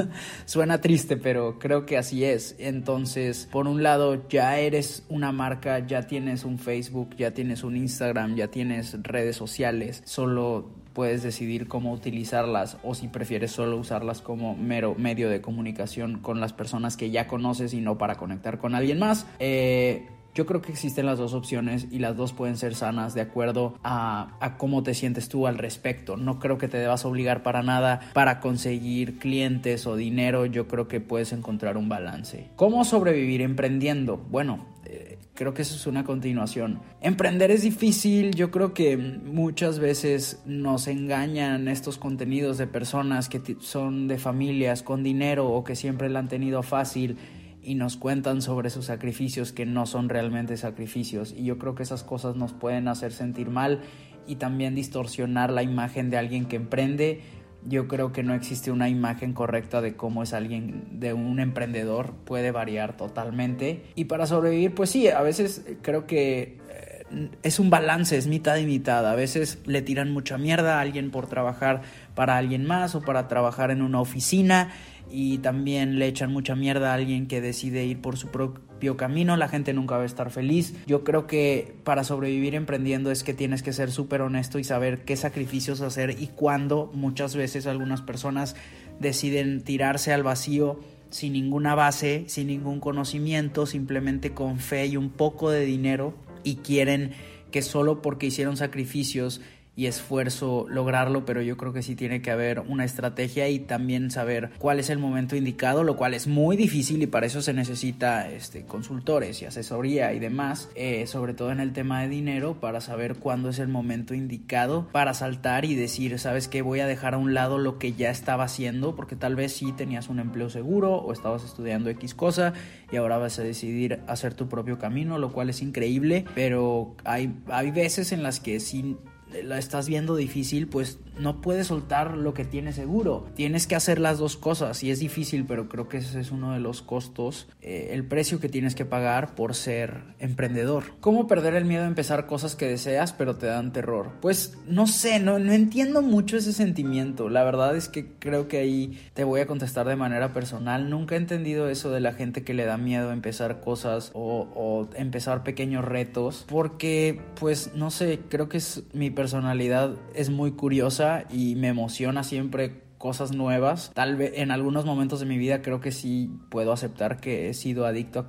Suena 0.46 0.80
triste, 0.80 1.16
pero 1.16 1.58
creo 1.58 1.84
que 1.84 1.98
así 1.98 2.24
es. 2.24 2.54
Entonces, 2.58 3.48
por 3.50 3.66
un 3.66 3.82
lado, 3.82 4.26
ya 4.28 4.58
eres 4.58 5.04
una 5.08 5.32
marca, 5.32 5.80
ya 5.80 6.06
tienes 6.06 6.44
un 6.44 6.58
Facebook, 6.58 7.16
ya 7.16 7.32
tienes 7.32 7.62
un 7.62 7.76
Instagram, 7.76 8.36
ya 8.36 8.48
tienes 8.48 8.96
redes 9.02 9.36
sociales, 9.36 10.02
solo 10.06 10.70
puedes 10.96 11.22
decidir 11.22 11.68
cómo 11.68 11.92
utilizarlas 11.92 12.78
o 12.82 12.94
si 12.94 13.08
prefieres 13.08 13.52
solo 13.52 13.76
usarlas 13.76 14.22
como 14.22 14.56
mero 14.56 14.94
medio 14.96 15.28
de 15.28 15.42
comunicación 15.42 16.20
con 16.20 16.40
las 16.40 16.54
personas 16.54 16.96
que 16.96 17.10
ya 17.10 17.26
conoces 17.26 17.74
y 17.74 17.82
no 17.82 17.98
para 17.98 18.14
conectar 18.14 18.56
con 18.56 18.74
alguien 18.74 18.98
más. 18.98 19.26
Eh, 19.38 20.08
yo 20.34 20.46
creo 20.46 20.62
que 20.62 20.72
existen 20.72 21.04
las 21.04 21.18
dos 21.18 21.34
opciones 21.34 21.86
y 21.90 21.98
las 21.98 22.16
dos 22.16 22.32
pueden 22.32 22.56
ser 22.56 22.74
sanas 22.74 23.12
de 23.12 23.20
acuerdo 23.20 23.74
a, 23.84 24.38
a, 24.40 24.56
cómo 24.56 24.82
te 24.82 24.94
sientes 24.94 25.28
tú 25.28 25.46
al 25.46 25.58
respecto. 25.58 26.16
No 26.16 26.38
creo 26.38 26.56
que 26.56 26.66
te 26.66 26.78
debas 26.78 27.04
obligar 27.04 27.42
para 27.42 27.62
nada 27.62 28.00
para 28.14 28.40
conseguir 28.40 29.18
clientes 29.18 29.86
o 29.86 29.96
dinero. 29.96 30.46
Yo 30.46 30.66
creo 30.66 30.88
que 30.88 31.02
puedes 31.02 31.30
encontrar 31.34 31.76
un 31.76 31.90
balance. 31.90 32.48
¿Cómo 32.56 32.86
sobrevivir 32.86 33.42
emprendiendo? 33.42 34.16
Bueno, 34.16 34.64
eh, 34.86 35.18
creo 35.36 35.54
que 35.54 35.62
eso 35.62 35.76
es 35.76 35.86
una 35.86 36.02
continuación. 36.02 36.80
Emprender 37.00 37.52
es 37.52 37.62
difícil, 37.62 38.34
yo 38.34 38.50
creo 38.50 38.74
que 38.74 38.96
muchas 38.96 39.78
veces 39.78 40.42
nos 40.46 40.88
engañan 40.88 41.68
estos 41.68 41.98
contenidos 41.98 42.58
de 42.58 42.66
personas 42.66 43.28
que 43.28 43.56
son 43.60 44.08
de 44.08 44.18
familias 44.18 44.82
con 44.82 45.04
dinero 45.04 45.48
o 45.48 45.62
que 45.62 45.76
siempre 45.76 46.08
la 46.08 46.18
han 46.18 46.28
tenido 46.28 46.64
fácil 46.64 47.18
y 47.62 47.74
nos 47.74 47.96
cuentan 47.96 48.42
sobre 48.42 48.70
sus 48.70 48.86
sacrificios 48.86 49.52
que 49.52 49.66
no 49.66 49.86
son 49.86 50.08
realmente 50.08 50.56
sacrificios. 50.56 51.34
Y 51.36 51.44
yo 51.44 51.58
creo 51.58 51.74
que 51.74 51.82
esas 51.82 52.02
cosas 52.02 52.36
nos 52.36 52.52
pueden 52.52 52.88
hacer 52.88 53.12
sentir 53.12 53.50
mal 53.50 53.80
y 54.26 54.36
también 54.36 54.74
distorsionar 54.74 55.52
la 55.52 55.62
imagen 55.62 56.10
de 56.10 56.16
alguien 56.16 56.46
que 56.46 56.56
emprende. 56.56 57.20
Yo 57.68 57.88
creo 57.88 58.12
que 58.12 58.22
no 58.22 58.34
existe 58.34 58.70
una 58.70 58.88
imagen 58.88 59.32
correcta 59.32 59.80
de 59.80 59.96
cómo 59.96 60.22
es 60.22 60.32
alguien, 60.32 61.00
de 61.00 61.12
un 61.12 61.40
emprendedor, 61.40 62.12
puede 62.24 62.50
variar 62.50 62.96
totalmente. 62.96 63.82
Y 63.94 64.04
para 64.04 64.26
sobrevivir, 64.26 64.74
pues 64.74 64.90
sí, 64.90 65.08
a 65.08 65.22
veces 65.22 65.64
creo 65.82 66.06
que 66.06 66.58
eh, 66.70 67.30
es 67.42 67.58
un 67.58 67.70
balance, 67.70 68.16
es 68.16 68.26
mitad 68.26 68.56
y 68.56 68.66
mitad. 68.66 69.06
A 69.08 69.14
veces 69.14 69.58
le 69.66 69.82
tiran 69.82 70.12
mucha 70.12 70.38
mierda 70.38 70.78
a 70.78 70.80
alguien 70.80 71.10
por 71.10 71.26
trabajar 71.26 71.82
para 72.14 72.36
alguien 72.36 72.64
más 72.64 72.94
o 72.94 73.02
para 73.02 73.28
trabajar 73.28 73.70
en 73.70 73.82
una 73.82 74.00
oficina 74.00 74.70
y 75.10 75.38
también 75.38 75.98
le 75.98 76.06
echan 76.06 76.32
mucha 76.32 76.54
mierda 76.54 76.90
a 76.90 76.94
alguien 76.94 77.26
que 77.26 77.40
decide 77.40 77.84
ir 77.84 78.00
por 78.00 78.16
su 78.16 78.28
propio 78.76 78.98
camino, 78.98 79.38
la 79.38 79.48
gente 79.48 79.72
nunca 79.72 79.96
va 79.96 80.02
a 80.02 80.06
estar 80.06 80.30
feliz. 80.30 80.74
Yo 80.86 81.02
creo 81.02 81.26
que 81.26 81.74
para 81.82 82.04
sobrevivir 82.04 82.54
emprendiendo 82.54 83.10
es 83.10 83.24
que 83.24 83.32
tienes 83.32 83.62
que 83.62 83.72
ser 83.72 83.90
súper 83.90 84.20
honesto 84.20 84.58
y 84.58 84.64
saber 84.64 85.04
qué 85.04 85.16
sacrificios 85.16 85.80
hacer 85.80 86.10
y 86.20 86.26
cuándo 86.26 86.90
muchas 86.92 87.34
veces 87.34 87.66
algunas 87.66 88.02
personas 88.02 88.54
deciden 89.00 89.62
tirarse 89.62 90.12
al 90.12 90.22
vacío 90.22 90.78
sin 91.08 91.32
ninguna 91.32 91.74
base, 91.74 92.24
sin 92.26 92.48
ningún 92.48 92.80
conocimiento, 92.80 93.64
simplemente 93.64 94.32
con 94.32 94.58
fe 94.58 94.86
y 94.86 94.98
un 94.98 95.08
poco 95.08 95.50
de 95.50 95.64
dinero 95.64 96.12
y 96.44 96.56
quieren 96.56 97.12
que 97.50 97.62
solo 97.62 98.02
porque 98.02 98.26
hicieron 98.26 98.58
sacrificios 98.58 99.40
y 99.76 99.86
esfuerzo 99.86 100.66
lograrlo, 100.70 101.26
pero 101.26 101.42
yo 101.42 101.58
creo 101.58 101.74
que 101.74 101.82
sí 101.82 101.94
tiene 101.94 102.22
que 102.22 102.30
haber 102.30 102.60
una 102.60 102.84
estrategia 102.84 103.48
y 103.48 103.58
también 103.58 104.10
saber 104.10 104.50
cuál 104.58 104.80
es 104.80 104.88
el 104.88 104.98
momento 104.98 105.36
indicado, 105.36 105.84
lo 105.84 105.96
cual 105.96 106.14
es 106.14 106.26
muy 106.26 106.56
difícil 106.56 107.02
y 107.02 107.06
para 107.06 107.26
eso 107.26 107.42
se 107.42 107.52
necesita 107.52 108.28
este, 108.30 108.64
consultores 108.64 109.42
y 109.42 109.44
asesoría 109.44 110.14
y 110.14 110.18
demás, 110.18 110.70
eh, 110.74 111.06
sobre 111.06 111.34
todo 111.34 111.52
en 111.52 111.60
el 111.60 111.74
tema 111.74 112.00
de 112.00 112.08
dinero, 112.08 112.58
para 112.58 112.80
saber 112.80 113.16
cuándo 113.16 113.50
es 113.50 113.58
el 113.58 113.68
momento 113.68 114.14
indicado 114.14 114.88
para 114.92 115.12
saltar 115.12 115.66
y 115.66 115.74
decir, 115.74 116.18
sabes 116.18 116.48
que 116.48 116.62
voy 116.62 116.80
a 116.80 116.86
dejar 116.86 117.14
a 117.14 117.18
un 117.18 117.34
lado 117.34 117.58
lo 117.58 117.78
que 117.78 117.92
ya 117.92 118.10
estaba 118.10 118.44
haciendo, 118.44 118.96
porque 118.96 119.14
tal 119.14 119.36
vez 119.36 119.52
sí 119.52 119.72
tenías 119.72 120.08
un 120.08 120.20
empleo 120.20 120.48
seguro 120.48 120.94
o 120.94 121.12
estabas 121.12 121.44
estudiando 121.44 121.90
X 121.90 122.14
cosa 122.14 122.54
y 122.90 122.96
ahora 122.96 123.18
vas 123.18 123.38
a 123.38 123.42
decidir 123.42 124.00
hacer 124.06 124.32
tu 124.32 124.48
propio 124.48 124.78
camino, 124.78 125.18
lo 125.18 125.32
cual 125.32 125.50
es 125.50 125.60
increíble, 125.60 126.24
pero 126.34 126.96
hay, 127.04 127.34
hay 127.48 127.70
veces 127.70 128.12
en 128.12 128.22
las 128.22 128.40
que 128.40 128.58
sí 128.60 128.96
la 129.42 129.58
estás 129.58 129.88
viendo 129.88 130.16
difícil, 130.16 130.68
pues 130.68 130.98
no 131.18 131.40
puedes 131.40 131.68
soltar 131.68 132.16
lo 132.16 132.34
que 132.34 132.44
tienes 132.44 132.74
seguro. 132.74 133.26
Tienes 133.34 133.66
que 133.66 133.74
hacer 133.74 133.98
las 133.98 134.18
dos 134.18 134.36
cosas 134.36 134.82
y 134.82 134.90
es 134.90 134.98
difícil, 134.98 135.44
pero 135.46 135.68
creo 135.68 135.88
que 135.88 135.98
ese 135.98 136.20
es 136.20 136.30
uno 136.30 136.52
de 136.52 136.60
los 136.60 136.82
costos, 136.82 137.48
eh, 137.62 137.88
el 137.92 138.04
precio 138.04 138.40
que 138.40 138.48
tienes 138.48 138.74
que 138.74 138.84
pagar 138.84 139.34
por 139.34 139.54
ser 139.54 140.02
emprendedor. 140.18 140.84
¿Cómo 141.00 141.26
perder 141.26 141.54
el 141.54 141.64
miedo 141.64 141.84
a 141.84 141.88
empezar 141.88 142.26
cosas 142.26 142.56
que 142.56 142.66
deseas 142.66 143.12
pero 143.12 143.36
te 143.36 143.46
dan 143.46 143.72
terror? 143.72 144.12
Pues 144.20 144.58
no 144.66 144.86
sé, 144.86 145.20
no, 145.20 145.38
no 145.38 145.52
entiendo 145.52 146.02
mucho 146.02 146.36
ese 146.36 146.52
sentimiento. 146.52 147.28
La 147.28 147.44
verdad 147.44 147.76
es 147.76 147.88
que 147.88 148.12
creo 148.18 148.48
que 148.48 148.58
ahí 148.58 149.00
te 149.14 149.24
voy 149.24 149.40
a 149.40 149.46
contestar 149.46 149.86
de 149.86 149.96
manera 149.96 150.32
personal. 150.32 150.90
Nunca 150.90 151.14
he 151.14 151.18
entendido 151.18 151.68
eso 151.68 151.90
de 151.90 152.00
la 152.00 152.12
gente 152.12 152.44
que 152.44 152.54
le 152.54 152.64
da 152.64 152.76
miedo 152.76 153.10
a 153.10 153.12
empezar 153.12 153.60
cosas 153.60 154.10
o, 154.14 154.88
empezar 154.94 155.42
pequeños 155.42 155.84
retos 155.84 156.44
porque 156.48 157.20
pues 157.38 157.72
no 157.74 157.90
sé, 157.90 158.20
creo 158.28 158.48
que 158.48 158.58
es 158.58 158.82
mi 158.92 159.10
personalidad 159.26 159.96
es 160.14 160.30
muy 160.30 160.52
curiosa 160.52 161.24
y 161.30 161.56
me 161.56 161.66
emociona 161.66 162.22
siempre 162.22 162.85
cosas 162.98 163.32
nuevas. 163.32 163.90
Tal 163.94 164.16
vez 164.16 164.32
en 164.36 164.50
algunos 164.50 164.84
momentos 164.84 165.20
de 165.20 165.26
mi 165.26 165.38
vida 165.38 165.62
creo 165.62 165.80
que 165.80 165.92
sí 165.92 166.30
puedo 166.48 166.72
aceptar 166.72 167.20
que 167.20 167.48
he 167.48 167.54
sido 167.54 167.86
adicto 167.86 168.18
a, 168.18 168.26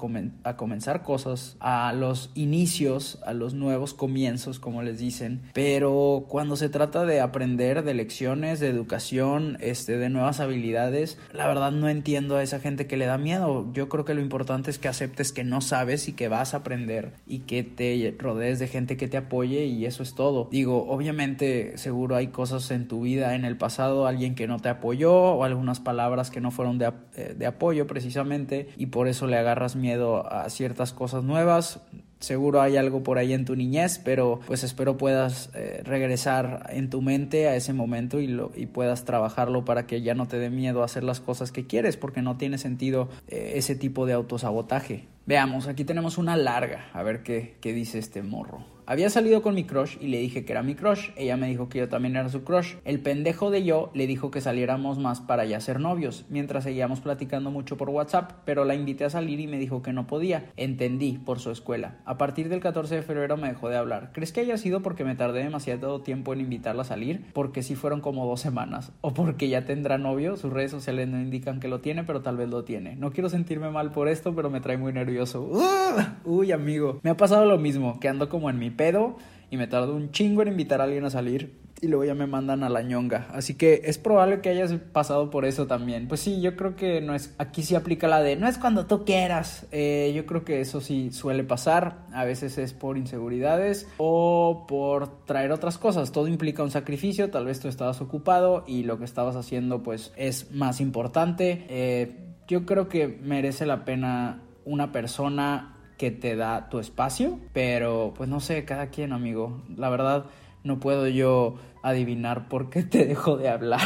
a, 0.50 0.58
comenzar 0.58 1.04
cosas, 1.04 1.58
a 1.60 1.94
los 1.94 2.32
inicios, 2.36 3.20
a 3.26 3.34
los 3.34 3.54
nuevos 3.54 3.94
comienzos, 3.94 4.60
como 4.60 4.82
les 4.84 5.00
dicen. 5.00 5.42
Pero 5.54 6.26
cuando 6.28 6.56
se 6.56 6.70
trata 6.70 7.06
de 7.06 7.22
aprender, 7.22 7.84
de 7.84 7.94
lecciones, 7.94 8.60
de 8.60 8.70
educación, 8.70 9.58
este, 9.60 9.98
de 9.98 10.10
nuevas 10.10 10.40
habilidades, 10.40 11.18
la 11.34 11.48
verdad 11.48 11.72
no 11.72 11.90
entiendo 11.90 12.38
a 12.38 12.44
esa 12.44 12.60
gente 12.60 12.88
que 12.88 12.98
le 12.98 13.06
da 13.06 13.18
miedo. 13.18 13.72
Yo 13.74 13.90
creo 13.90 14.06
que 14.06 14.14
lo 14.14 14.22
importante 14.22 14.72
es 14.72 14.80
que 14.80 14.88
aceptes 14.88 15.32
que 15.32 15.44
no 15.44 15.62
sabes 15.62 16.08
y 16.08 16.14
que 16.14 16.28
vas 16.28 16.54
a 16.54 16.58
aprender 16.58 17.14
y 17.26 17.40
que 17.40 17.64
te 17.64 18.16
rodees 18.18 18.60
de 18.60 18.68
gente 18.68 18.98
que 18.98 19.08
te 19.08 19.18
apoye 19.18 19.66
y 19.66 19.86
eso 19.86 20.04
es 20.04 20.16
todo. 20.16 20.48
Digo, 20.52 20.88
obviamente 20.90 21.78
seguro 21.78 22.16
hay 22.16 22.28
cosas 22.28 22.70
en 22.72 22.88
tu 22.88 23.02
vida 23.02 23.36
en 23.36 23.46
el 23.46 23.58
pasado, 23.58 24.08
alguien 24.08 24.36
que 24.36 24.48
no 24.48 24.60
te 24.60 24.67
apoyó 24.70 25.14
o 25.14 25.44
algunas 25.44 25.80
palabras 25.80 26.30
que 26.32 26.42
no 26.42 26.52
fueron 26.52 26.78
de, 26.78 26.92
eh, 27.16 27.36
de 27.38 27.46
apoyo 27.46 27.88
precisamente 27.88 28.70
y 28.78 28.88
por 28.88 29.08
eso 29.08 29.28
le 29.28 29.38
agarras 29.38 29.76
miedo 29.76 30.32
a 30.32 30.50
ciertas 30.50 30.94
cosas 30.94 31.24
nuevas. 31.24 31.82
Seguro 32.20 32.62
hay 32.62 32.78
algo 32.78 33.04
por 33.04 33.20
ahí 33.20 33.34
en 33.34 33.46
tu 33.46 33.56
niñez, 33.56 34.02
pero 34.04 34.40
pues 34.48 34.64
espero 34.64 34.98
puedas 34.98 35.52
eh, 35.54 35.82
regresar 35.84 36.68
en 36.72 36.90
tu 36.90 37.04
mente 37.04 37.48
a 37.48 37.56
ese 37.56 37.74
momento 37.74 38.20
y, 38.20 38.28
lo, 38.28 38.52
y 38.56 38.66
puedas 38.66 39.06
trabajarlo 39.06 39.66
para 39.66 39.86
que 39.86 40.02
ya 40.02 40.16
no 40.16 40.28
te 40.28 40.40
dé 40.40 40.50
miedo 40.50 40.82
a 40.82 40.86
hacer 40.86 41.04
las 41.04 41.20
cosas 41.20 41.52
que 41.52 41.68
quieres, 41.68 41.96
porque 41.96 42.24
no 42.24 42.38
tiene 42.38 42.58
sentido 42.58 43.10
eh, 43.28 43.54
ese 43.56 43.76
tipo 43.76 44.08
de 44.08 44.14
autosabotaje. 44.14 45.06
Veamos, 45.28 45.68
aquí 45.68 45.84
tenemos 45.84 46.18
una 46.18 46.36
larga, 46.36 46.90
a 46.94 47.04
ver 47.04 47.22
qué, 47.22 47.58
qué 47.62 47.74
dice 47.74 48.00
este 48.00 48.24
morro. 48.24 48.77
Había 48.90 49.10
salido 49.10 49.42
con 49.42 49.54
mi 49.54 49.66
crush 49.66 49.98
y 50.00 50.08
le 50.08 50.18
dije 50.20 50.46
que 50.46 50.54
era 50.54 50.64
mi 50.64 50.74
crush. 50.74 51.10
Ella 51.18 51.36
me 51.36 51.50
dijo 51.50 51.68
que 51.68 51.80
yo 51.80 51.90
también 51.90 52.16
era 52.16 52.30
su 52.30 52.46
crush. 52.46 52.76
El 52.86 53.02
pendejo 53.02 53.52
de 53.52 53.66
yo 53.66 53.92
le 53.94 54.08
dijo 54.08 54.32
que 54.32 54.40
saliéramos 54.40 54.98
más 54.98 55.20
para 55.20 55.44
ya 55.44 55.60
ser 55.60 55.82
novios, 55.82 56.24
mientras 56.30 56.64
seguíamos 56.64 57.02
platicando 57.02 57.52
mucho 57.52 57.76
por 57.76 57.90
WhatsApp, 57.90 58.32
pero 58.46 58.64
la 58.64 58.76
invité 58.76 59.04
a 59.04 59.10
salir 59.10 59.42
y 59.42 59.48
me 59.48 59.60
dijo 59.60 59.82
que 59.82 59.92
no 59.92 60.08
podía. 60.08 60.46
Entendí, 60.56 61.18
por 61.18 61.42
su 61.42 61.52
escuela. 61.52 61.98
A 62.06 62.18
partir 62.18 62.48
del 62.48 62.62
14 62.62 62.96
de 62.96 63.02
febrero 63.02 63.36
me 63.36 63.50
dejó 63.50 63.68
de 63.68 63.76
hablar. 63.76 64.12
¿Crees 64.14 64.32
que 64.32 64.40
haya 64.40 64.56
sido 64.56 64.82
porque 64.82 65.04
me 65.04 65.16
tardé 65.16 65.44
demasiado 65.44 66.00
tiempo 66.00 66.32
en 66.32 66.40
invitarla 66.40 66.84
a 66.84 66.86
salir? 66.86 67.26
Porque 67.34 67.64
sí 67.64 67.76
fueron 67.76 68.00
como 68.00 68.26
dos 68.26 68.40
semanas. 68.40 68.94
O 69.02 69.14
porque 69.14 69.50
ya 69.50 69.66
tendrá 69.66 69.98
novio. 69.98 70.38
Sus 70.38 70.54
redes 70.54 70.72
sociales 70.72 71.10
no 71.10 71.20
indican 71.20 71.60
que 71.60 71.68
lo 71.68 71.82
tiene, 71.82 72.06
pero 72.06 72.22
tal 72.22 72.38
vez 72.38 72.48
lo 72.48 72.64
tiene. 72.64 72.96
No 72.96 73.12
quiero 73.12 73.28
sentirme 73.28 73.70
mal 73.70 73.92
por 73.92 74.08
esto, 74.08 74.34
pero 74.34 74.50
me 74.50 74.62
trae 74.62 74.78
muy 74.78 74.94
nervioso. 74.94 75.52
Uy, 76.24 76.54
amigo. 76.54 77.02
Me 77.04 77.10
ha 77.10 77.18
pasado 77.18 77.44
lo 77.44 77.58
mismo, 77.58 78.00
que 78.00 78.08
ando 78.08 78.30
como 78.30 78.50
en 78.50 78.60
mi 78.60 78.77
pedo 78.78 79.18
y 79.52 79.58
me 79.58 79.68
tardo 79.68 79.96
un 79.96 80.12
chingo 80.12 80.42
en 80.42 80.50
invitar 80.50 80.80
a 80.80 80.86
alguien 80.86 81.04
a 81.04 81.10
salir 81.10 81.68
y 81.82 81.88
luego 81.88 82.06
ya 82.06 82.16
me 82.16 82.28
mandan 82.28 82.64
a 82.64 82.70
la 82.70 82.82
ñonga. 82.82 83.28
Así 83.32 83.56
que 83.56 83.82
es 83.86 83.98
probable 83.98 84.42
que 84.42 84.50
hayas 84.50 84.74
pasado 84.74 85.30
por 85.30 85.46
eso 85.46 85.68
también. 85.68 86.08
Pues 86.08 86.22
sí, 86.22 86.42
yo 86.42 86.56
creo 86.56 86.76
que 86.76 87.02
no 87.02 87.14
es, 87.14 87.36
aquí 87.38 87.64
sí 87.64 87.76
aplica 87.76 88.08
la 88.08 88.22
de 88.22 88.36
no 88.36 88.48
es 88.48 88.58
cuando 88.58 88.86
tú 88.88 89.06
quieras. 89.06 89.68
Eh, 89.72 90.12
yo 90.16 90.26
creo 90.26 90.44
que 90.44 90.62
eso 90.62 90.82
sí 90.82 91.12
suele 91.12 91.44
pasar. 91.44 92.06
A 92.14 92.26
veces 92.26 92.58
es 92.58 92.74
por 92.74 92.98
inseguridades 92.98 93.88
o 93.98 94.66
por 94.68 95.26
traer 95.26 95.52
otras 95.52 95.78
cosas. 95.78 96.12
Todo 96.12 96.28
implica 96.28 96.64
un 96.64 96.72
sacrificio. 96.72 97.30
Tal 97.30 97.46
vez 97.46 97.60
tú 97.60 97.68
estabas 97.68 98.02
ocupado 98.02 98.64
y 98.68 98.84
lo 98.84 98.98
que 98.98 99.06
estabas 99.06 99.36
haciendo 99.36 99.84
pues 99.84 100.14
es 100.16 100.52
más 100.52 100.82
importante. 100.82 101.66
Eh, 101.70 102.24
yo 102.48 102.66
creo 102.66 102.88
que 102.88 103.08
merece 103.08 103.66
la 103.66 103.86
pena 103.86 104.42
una 104.66 104.92
persona 104.92 105.77
que 105.98 106.12
te 106.12 106.36
da 106.36 106.70
tu 106.70 106.80
espacio, 106.80 107.40
pero 107.54 108.14
pues 108.16 108.30
no 108.30 108.40
sé, 108.40 108.66
cada 108.66 108.88
quien, 108.88 109.14
amigo. 109.14 109.62
La 109.76 109.90
verdad, 109.90 110.26
no 110.64 110.80
puedo 110.80 111.08
yo 111.08 111.56
adivinar 111.82 112.48
por 112.50 112.70
qué 112.70 112.84
te 112.84 113.06
dejo 113.08 113.38
de 113.38 113.50
hablar. 113.50 113.82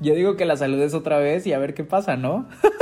Yo 0.00 0.14
digo 0.14 0.36
que 0.36 0.44
la 0.44 0.56
saludes 0.56 0.94
otra 0.94 1.18
vez 1.18 1.46
y 1.46 1.52
a 1.52 1.58
ver 1.58 1.74
qué 1.74 1.84
pasa, 1.84 2.16
¿no? 2.16 2.46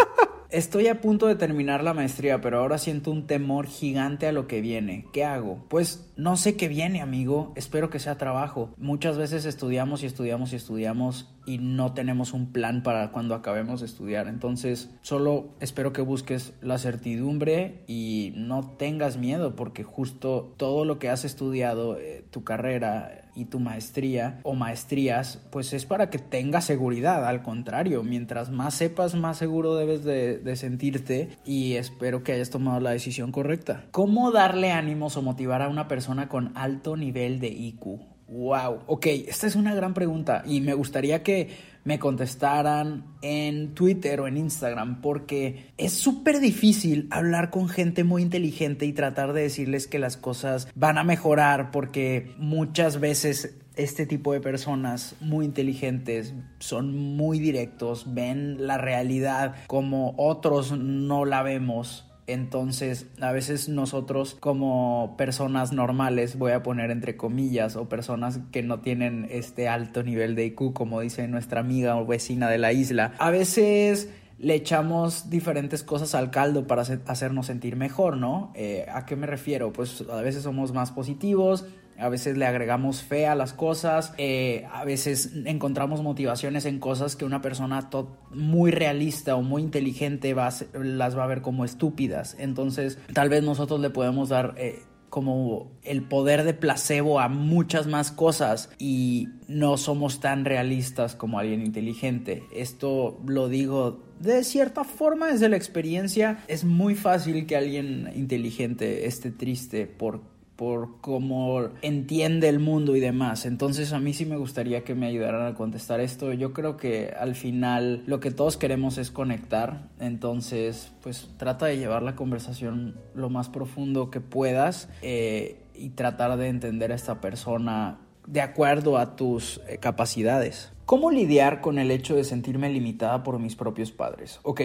Estoy 0.54 0.86
a 0.86 1.00
punto 1.00 1.26
de 1.26 1.34
terminar 1.34 1.82
la 1.82 1.94
maestría, 1.94 2.40
pero 2.40 2.60
ahora 2.60 2.78
siento 2.78 3.10
un 3.10 3.26
temor 3.26 3.66
gigante 3.66 4.28
a 4.28 4.32
lo 4.32 4.46
que 4.46 4.60
viene. 4.60 5.04
¿Qué 5.12 5.24
hago? 5.24 5.64
Pues 5.68 6.12
no 6.16 6.36
sé 6.36 6.56
qué 6.56 6.68
viene, 6.68 7.02
amigo. 7.02 7.52
Espero 7.56 7.90
que 7.90 7.98
sea 7.98 8.18
trabajo. 8.18 8.72
Muchas 8.76 9.18
veces 9.18 9.46
estudiamos 9.46 10.04
y 10.04 10.06
estudiamos 10.06 10.52
y 10.52 10.56
estudiamos 10.56 11.28
y 11.44 11.58
no 11.58 11.92
tenemos 11.92 12.32
un 12.32 12.52
plan 12.52 12.84
para 12.84 13.10
cuando 13.10 13.34
acabemos 13.34 13.80
de 13.80 13.86
estudiar. 13.86 14.28
Entonces, 14.28 14.94
solo 15.02 15.48
espero 15.58 15.92
que 15.92 16.02
busques 16.02 16.52
la 16.62 16.78
certidumbre 16.78 17.82
y 17.88 18.32
no 18.36 18.76
tengas 18.78 19.16
miedo, 19.16 19.56
porque 19.56 19.82
justo 19.82 20.54
todo 20.56 20.84
lo 20.84 21.00
que 21.00 21.10
has 21.10 21.24
estudiado, 21.24 21.98
eh, 21.98 22.24
tu 22.30 22.44
carrera, 22.44 23.23
y 23.34 23.46
tu 23.46 23.60
maestría 23.60 24.40
o 24.42 24.54
maestrías, 24.54 25.40
pues 25.50 25.72
es 25.72 25.86
para 25.86 26.10
que 26.10 26.18
tengas 26.18 26.64
seguridad. 26.64 27.26
Al 27.26 27.42
contrario, 27.42 28.02
mientras 28.02 28.50
más 28.50 28.74
sepas, 28.74 29.14
más 29.14 29.38
seguro 29.38 29.74
debes 29.74 30.04
de, 30.04 30.54
sentirte 30.56 31.30
y 31.44 31.74
espero 31.74 32.22
que 32.22 32.32
hayas 32.32 32.50
tomado 32.50 32.80
la 32.80 32.90
decisión 32.90 33.32
correcta. 33.32 33.86
¿Cómo 33.90 34.30
darle 34.30 34.70
ánimos 34.70 35.16
o 35.16 35.22
motivar 35.22 35.62
a 35.62 35.68
una 35.68 35.88
persona 35.88 36.28
con 36.28 36.52
alto 36.56 36.96
nivel 36.96 37.40
de 37.40 37.48
IQ? 37.48 37.84
Wow, 38.28 38.84
ok, 38.86 39.06
esta 39.28 39.46
es 39.46 39.54
una 39.54 39.74
gran 39.74 39.92
pregunta 39.92 40.42
y 40.46 40.60
me 40.60 40.74
gustaría 40.74 41.22
que 41.22 41.73
me 41.84 41.98
contestaran 41.98 43.04
en 43.22 43.74
Twitter 43.74 44.20
o 44.20 44.28
en 44.28 44.36
Instagram, 44.36 45.00
porque 45.00 45.72
es 45.76 45.92
súper 45.92 46.40
difícil 46.40 47.06
hablar 47.10 47.50
con 47.50 47.68
gente 47.68 48.04
muy 48.04 48.22
inteligente 48.22 48.86
y 48.86 48.92
tratar 48.92 49.32
de 49.32 49.42
decirles 49.42 49.86
que 49.86 49.98
las 49.98 50.16
cosas 50.16 50.68
van 50.74 50.98
a 50.98 51.04
mejorar, 51.04 51.70
porque 51.70 52.32
muchas 52.38 53.00
veces 53.00 53.56
este 53.76 54.06
tipo 54.06 54.32
de 54.32 54.40
personas 54.40 55.16
muy 55.20 55.44
inteligentes 55.44 56.34
son 56.58 56.96
muy 56.96 57.38
directos, 57.38 58.14
ven 58.14 58.66
la 58.66 58.78
realidad 58.78 59.56
como 59.66 60.14
otros 60.16 60.72
no 60.72 61.24
la 61.24 61.42
vemos 61.42 62.06
entonces, 62.26 63.06
a 63.20 63.32
veces 63.32 63.68
nosotros 63.68 64.34
como 64.38 65.14
personas 65.18 65.72
normales, 65.72 66.38
voy 66.38 66.52
a 66.52 66.62
poner 66.62 66.90
entre 66.90 67.16
comillas, 67.16 67.76
o 67.76 67.88
personas 67.88 68.40
que 68.50 68.62
no 68.62 68.80
tienen 68.80 69.26
este 69.30 69.68
alto 69.68 70.02
nivel 70.02 70.34
de 70.34 70.46
IQ, 70.46 70.72
como 70.72 71.00
dice 71.00 71.28
nuestra 71.28 71.60
amiga 71.60 71.96
o 71.96 72.06
vecina 72.06 72.48
de 72.48 72.58
la 72.58 72.72
isla, 72.72 73.12
a 73.18 73.30
veces 73.30 74.08
le 74.38 74.54
echamos 74.54 75.30
diferentes 75.30 75.82
cosas 75.82 76.14
al 76.14 76.30
caldo 76.30 76.66
para 76.66 76.82
hacernos 76.82 77.46
sentir 77.46 77.76
mejor, 77.76 78.16
¿no? 78.16 78.52
Eh, 78.54 78.86
¿A 78.92 79.06
qué 79.06 79.16
me 79.16 79.26
refiero? 79.26 79.72
Pues 79.72 80.04
a 80.10 80.22
veces 80.22 80.42
somos 80.42 80.72
más 80.72 80.92
positivos, 80.92 81.66
a 81.98 82.08
veces 82.08 82.36
le 82.36 82.46
agregamos 82.46 83.02
fe 83.02 83.26
a 83.26 83.34
las 83.34 83.52
cosas, 83.52 84.12
eh, 84.18 84.66
a 84.72 84.84
veces 84.84 85.32
encontramos 85.44 86.02
motivaciones 86.02 86.64
en 86.64 86.78
cosas 86.78 87.16
que 87.16 87.24
una 87.24 87.40
persona 87.40 87.88
muy 88.30 88.70
realista 88.70 89.36
o 89.36 89.42
muy 89.42 89.62
inteligente 89.62 90.34
las 90.34 91.18
va 91.18 91.24
a 91.24 91.26
ver 91.26 91.42
como 91.42 91.64
estúpidas. 91.64 92.36
Entonces, 92.38 92.98
tal 93.12 93.28
vez 93.28 93.42
nosotros 93.42 93.80
le 93.80 93.90
podemos 93.90 94.28
dar... 94.28 94.54
Eh, 94.56 94.82
como 95.14 95.70
el 95.84 96.02
poder 96.02 96.42
de 96.42 96.54
placebo 96.54 97.20
a 97.20 97.28
muchas 97.28 97.86
más 97.86 98.10
cosas 98.10 98.68
y 98.80 99.28
no 99.46 99.76
somos 99.76 100.18
tan 100.18 100.44
realistas 100.44 101.14
como 101.14 101.38
alguien 101.38 101.64
inteligente. 101.64 102.42
Esto 102.52 103.20
lo 103.24 103.48
digo 103.48 104.02
de 104.18 104.42
cierta 104.42 104.82
forma 104.82 105.30
desde 105.30 105.48
la 105.48 105.56
experiencia. 105.56 106.42
Es 106.48 106.64
muy 106.64 106.96
fácil 106.96 107.46
que 107.46 107.56
alguien 107.56 108.10
inteligente 108.16 109.06
esté 109.06 109.30
triste 109.30 109.86
por 109.86 110.33
por 110.56 111.00
cómo 111.00 111.68
entiende 111.82 112.48
el 112.48 112.60
mundo 112.60 112.94
y 112.94 113.00
demás. 113.00 113.44
Entonces 113.46 113.92
a 113.92 113.98
mí 113.98 114.12
sí 114.12 114.24
me 114.24 114.36
gustaría 114.36 114.84
que 114.84 114.94
me 114.94 115.06
ayudaran 115.06 115.46
a 115.46 115.54
contestar 115.54 116.00
esto. 116.00 116.32
Yo 116.32 116.52
creo 116.52 116.76
que 116.76 117.12
al 117.18 117.34
final 117.34 118.02
lo 118.06 118.20
que 118.20 118.30
todos 118.30 118.56
queremos 118.56 118.98
es 118.98 119.10
conectar. 119.10 119.88
Entonces 119.98 120.92
pues 121.02 121.30
trata 121.36 121.66
de 121.66 121.78
llevar 121.78 122.02
la 122.02 122.14
conversación 122.14 122.96
lo 123.14 123.30
más 123.30 123.48
profundo 123.48 124.10
que 124.10 124.20
puedas 124.20 124.88
eh, 125.02 125.60
y 125.74 125.90
tratar 125.90 126.36
de 126.36 126.48
entender 126.48 126.92
a 126.92 126.94
esta 126.94 127.20
persona 127.20 127.98
de 128.26 128.40
acuerdo 128.40 128.98
a 128.98 129.16
tus 129.16 129.60
eh, 129.68 129.78
capacidades. 129.78 130.72
¿Cómo 130.86 131.10
lidiar 131.10 131.60
con 131.60 131.78
el 131.78 131.90
hecho 131.90 132.14
de 132.14 132.24
sentirme 132.24 132.70
limitada 132.70 133.22
por 133.22 133.38
mis 133.38 133.56
propios 133.56 133.90
padres? 133.90 134.38
Ok, 134.42 134.60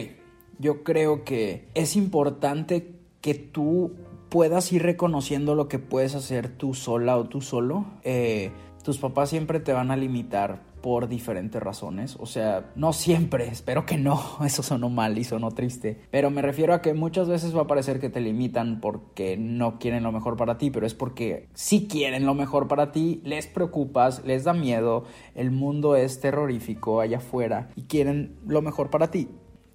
yo 0.60 0.84
creo 0.84 1.24
que 1.24 1.69
es 1.74 1.96
importante 1.96 2.96
que 3.22 3.34
tú 3.34 3.93
puedas 4.29 4.71
ir 4.71 4.83
reconociendo 4.83 5.55
lo 5.55 5.67
que 5.67 5.79
puedes 5.79 6.15
hacer 6.15 6.50
tú 6.50 6.74
sola 6.74 7.17
o 7.17 7.25
tú 7.25 7.41
solo. 7.41 7.86
Eh, 8.03 8.51
tus 8.83 8.98
papás 8.98 9.29
siempre 9.29 9.59
te 9.59 9.74
van 9.74 9.91
a 9.91 9.98
limitar 9.98 10.62
por 10.81 11.07
diferentes 11.07 11.62
razones. 11.62 12.15
O 12.19 12.25
sea, 12.25 12.71
no 12.75 12.93
siempre, 12.93 13.48
espero 13.48 13.86
que 13.86 13.98
no, 13.98 14.21
eso 14.45 14.63
sonó 14.63 14.89
mal 14.89 15.17
y 15.17 15.24
sonó 15.24 15.51
triste. 15.51 16.00
Pero 16.12 16.29
me 16.29 16.41
refiero 16.41 16.74
a 16.74 16.81
que 16.81 16.93
muchas 16.93 17.27
veces 17.27 17.55
va 17.55 17.62
a 17.62 17.67
parecer 17.67 18.00
que 18.00 18.09
te 18.09 18.21
limitan 18.21 18.79
porque 18.79 19.38
no 19.38 19.79
quieren 19.79 20.03
lo 20.03 20.12
mejor 20.12 20.38
para 20.38 20.57
ti, 20.57 20.71
pero 20.71 20.86
es 20.86 20.93
porque 20.93 21.48
si 21.53 21.88
quieren 21.88 22.25
lo 22.25 22.33
mejor 22.33 22.67
para 22.67 22.91
ti, 22.91 23.21
les 23.24 23.48
preocupas, 23.48 24.24
les 24.25 24.43
da 24.43 24.53
miedo, 24.53 25.03
el 25.36 25.51
mundo 25.51 25.95
es 25.95 26.19
terrorífico 26.19 27.01
allá 27.01 27.17
afuera 27.17 27.69
y 27.75 27.83
quieren 27.83 28.38
lo 28.48 28.62
mejor 28.62 28.89
para 28.89 29.12
ti. 29.12 29.27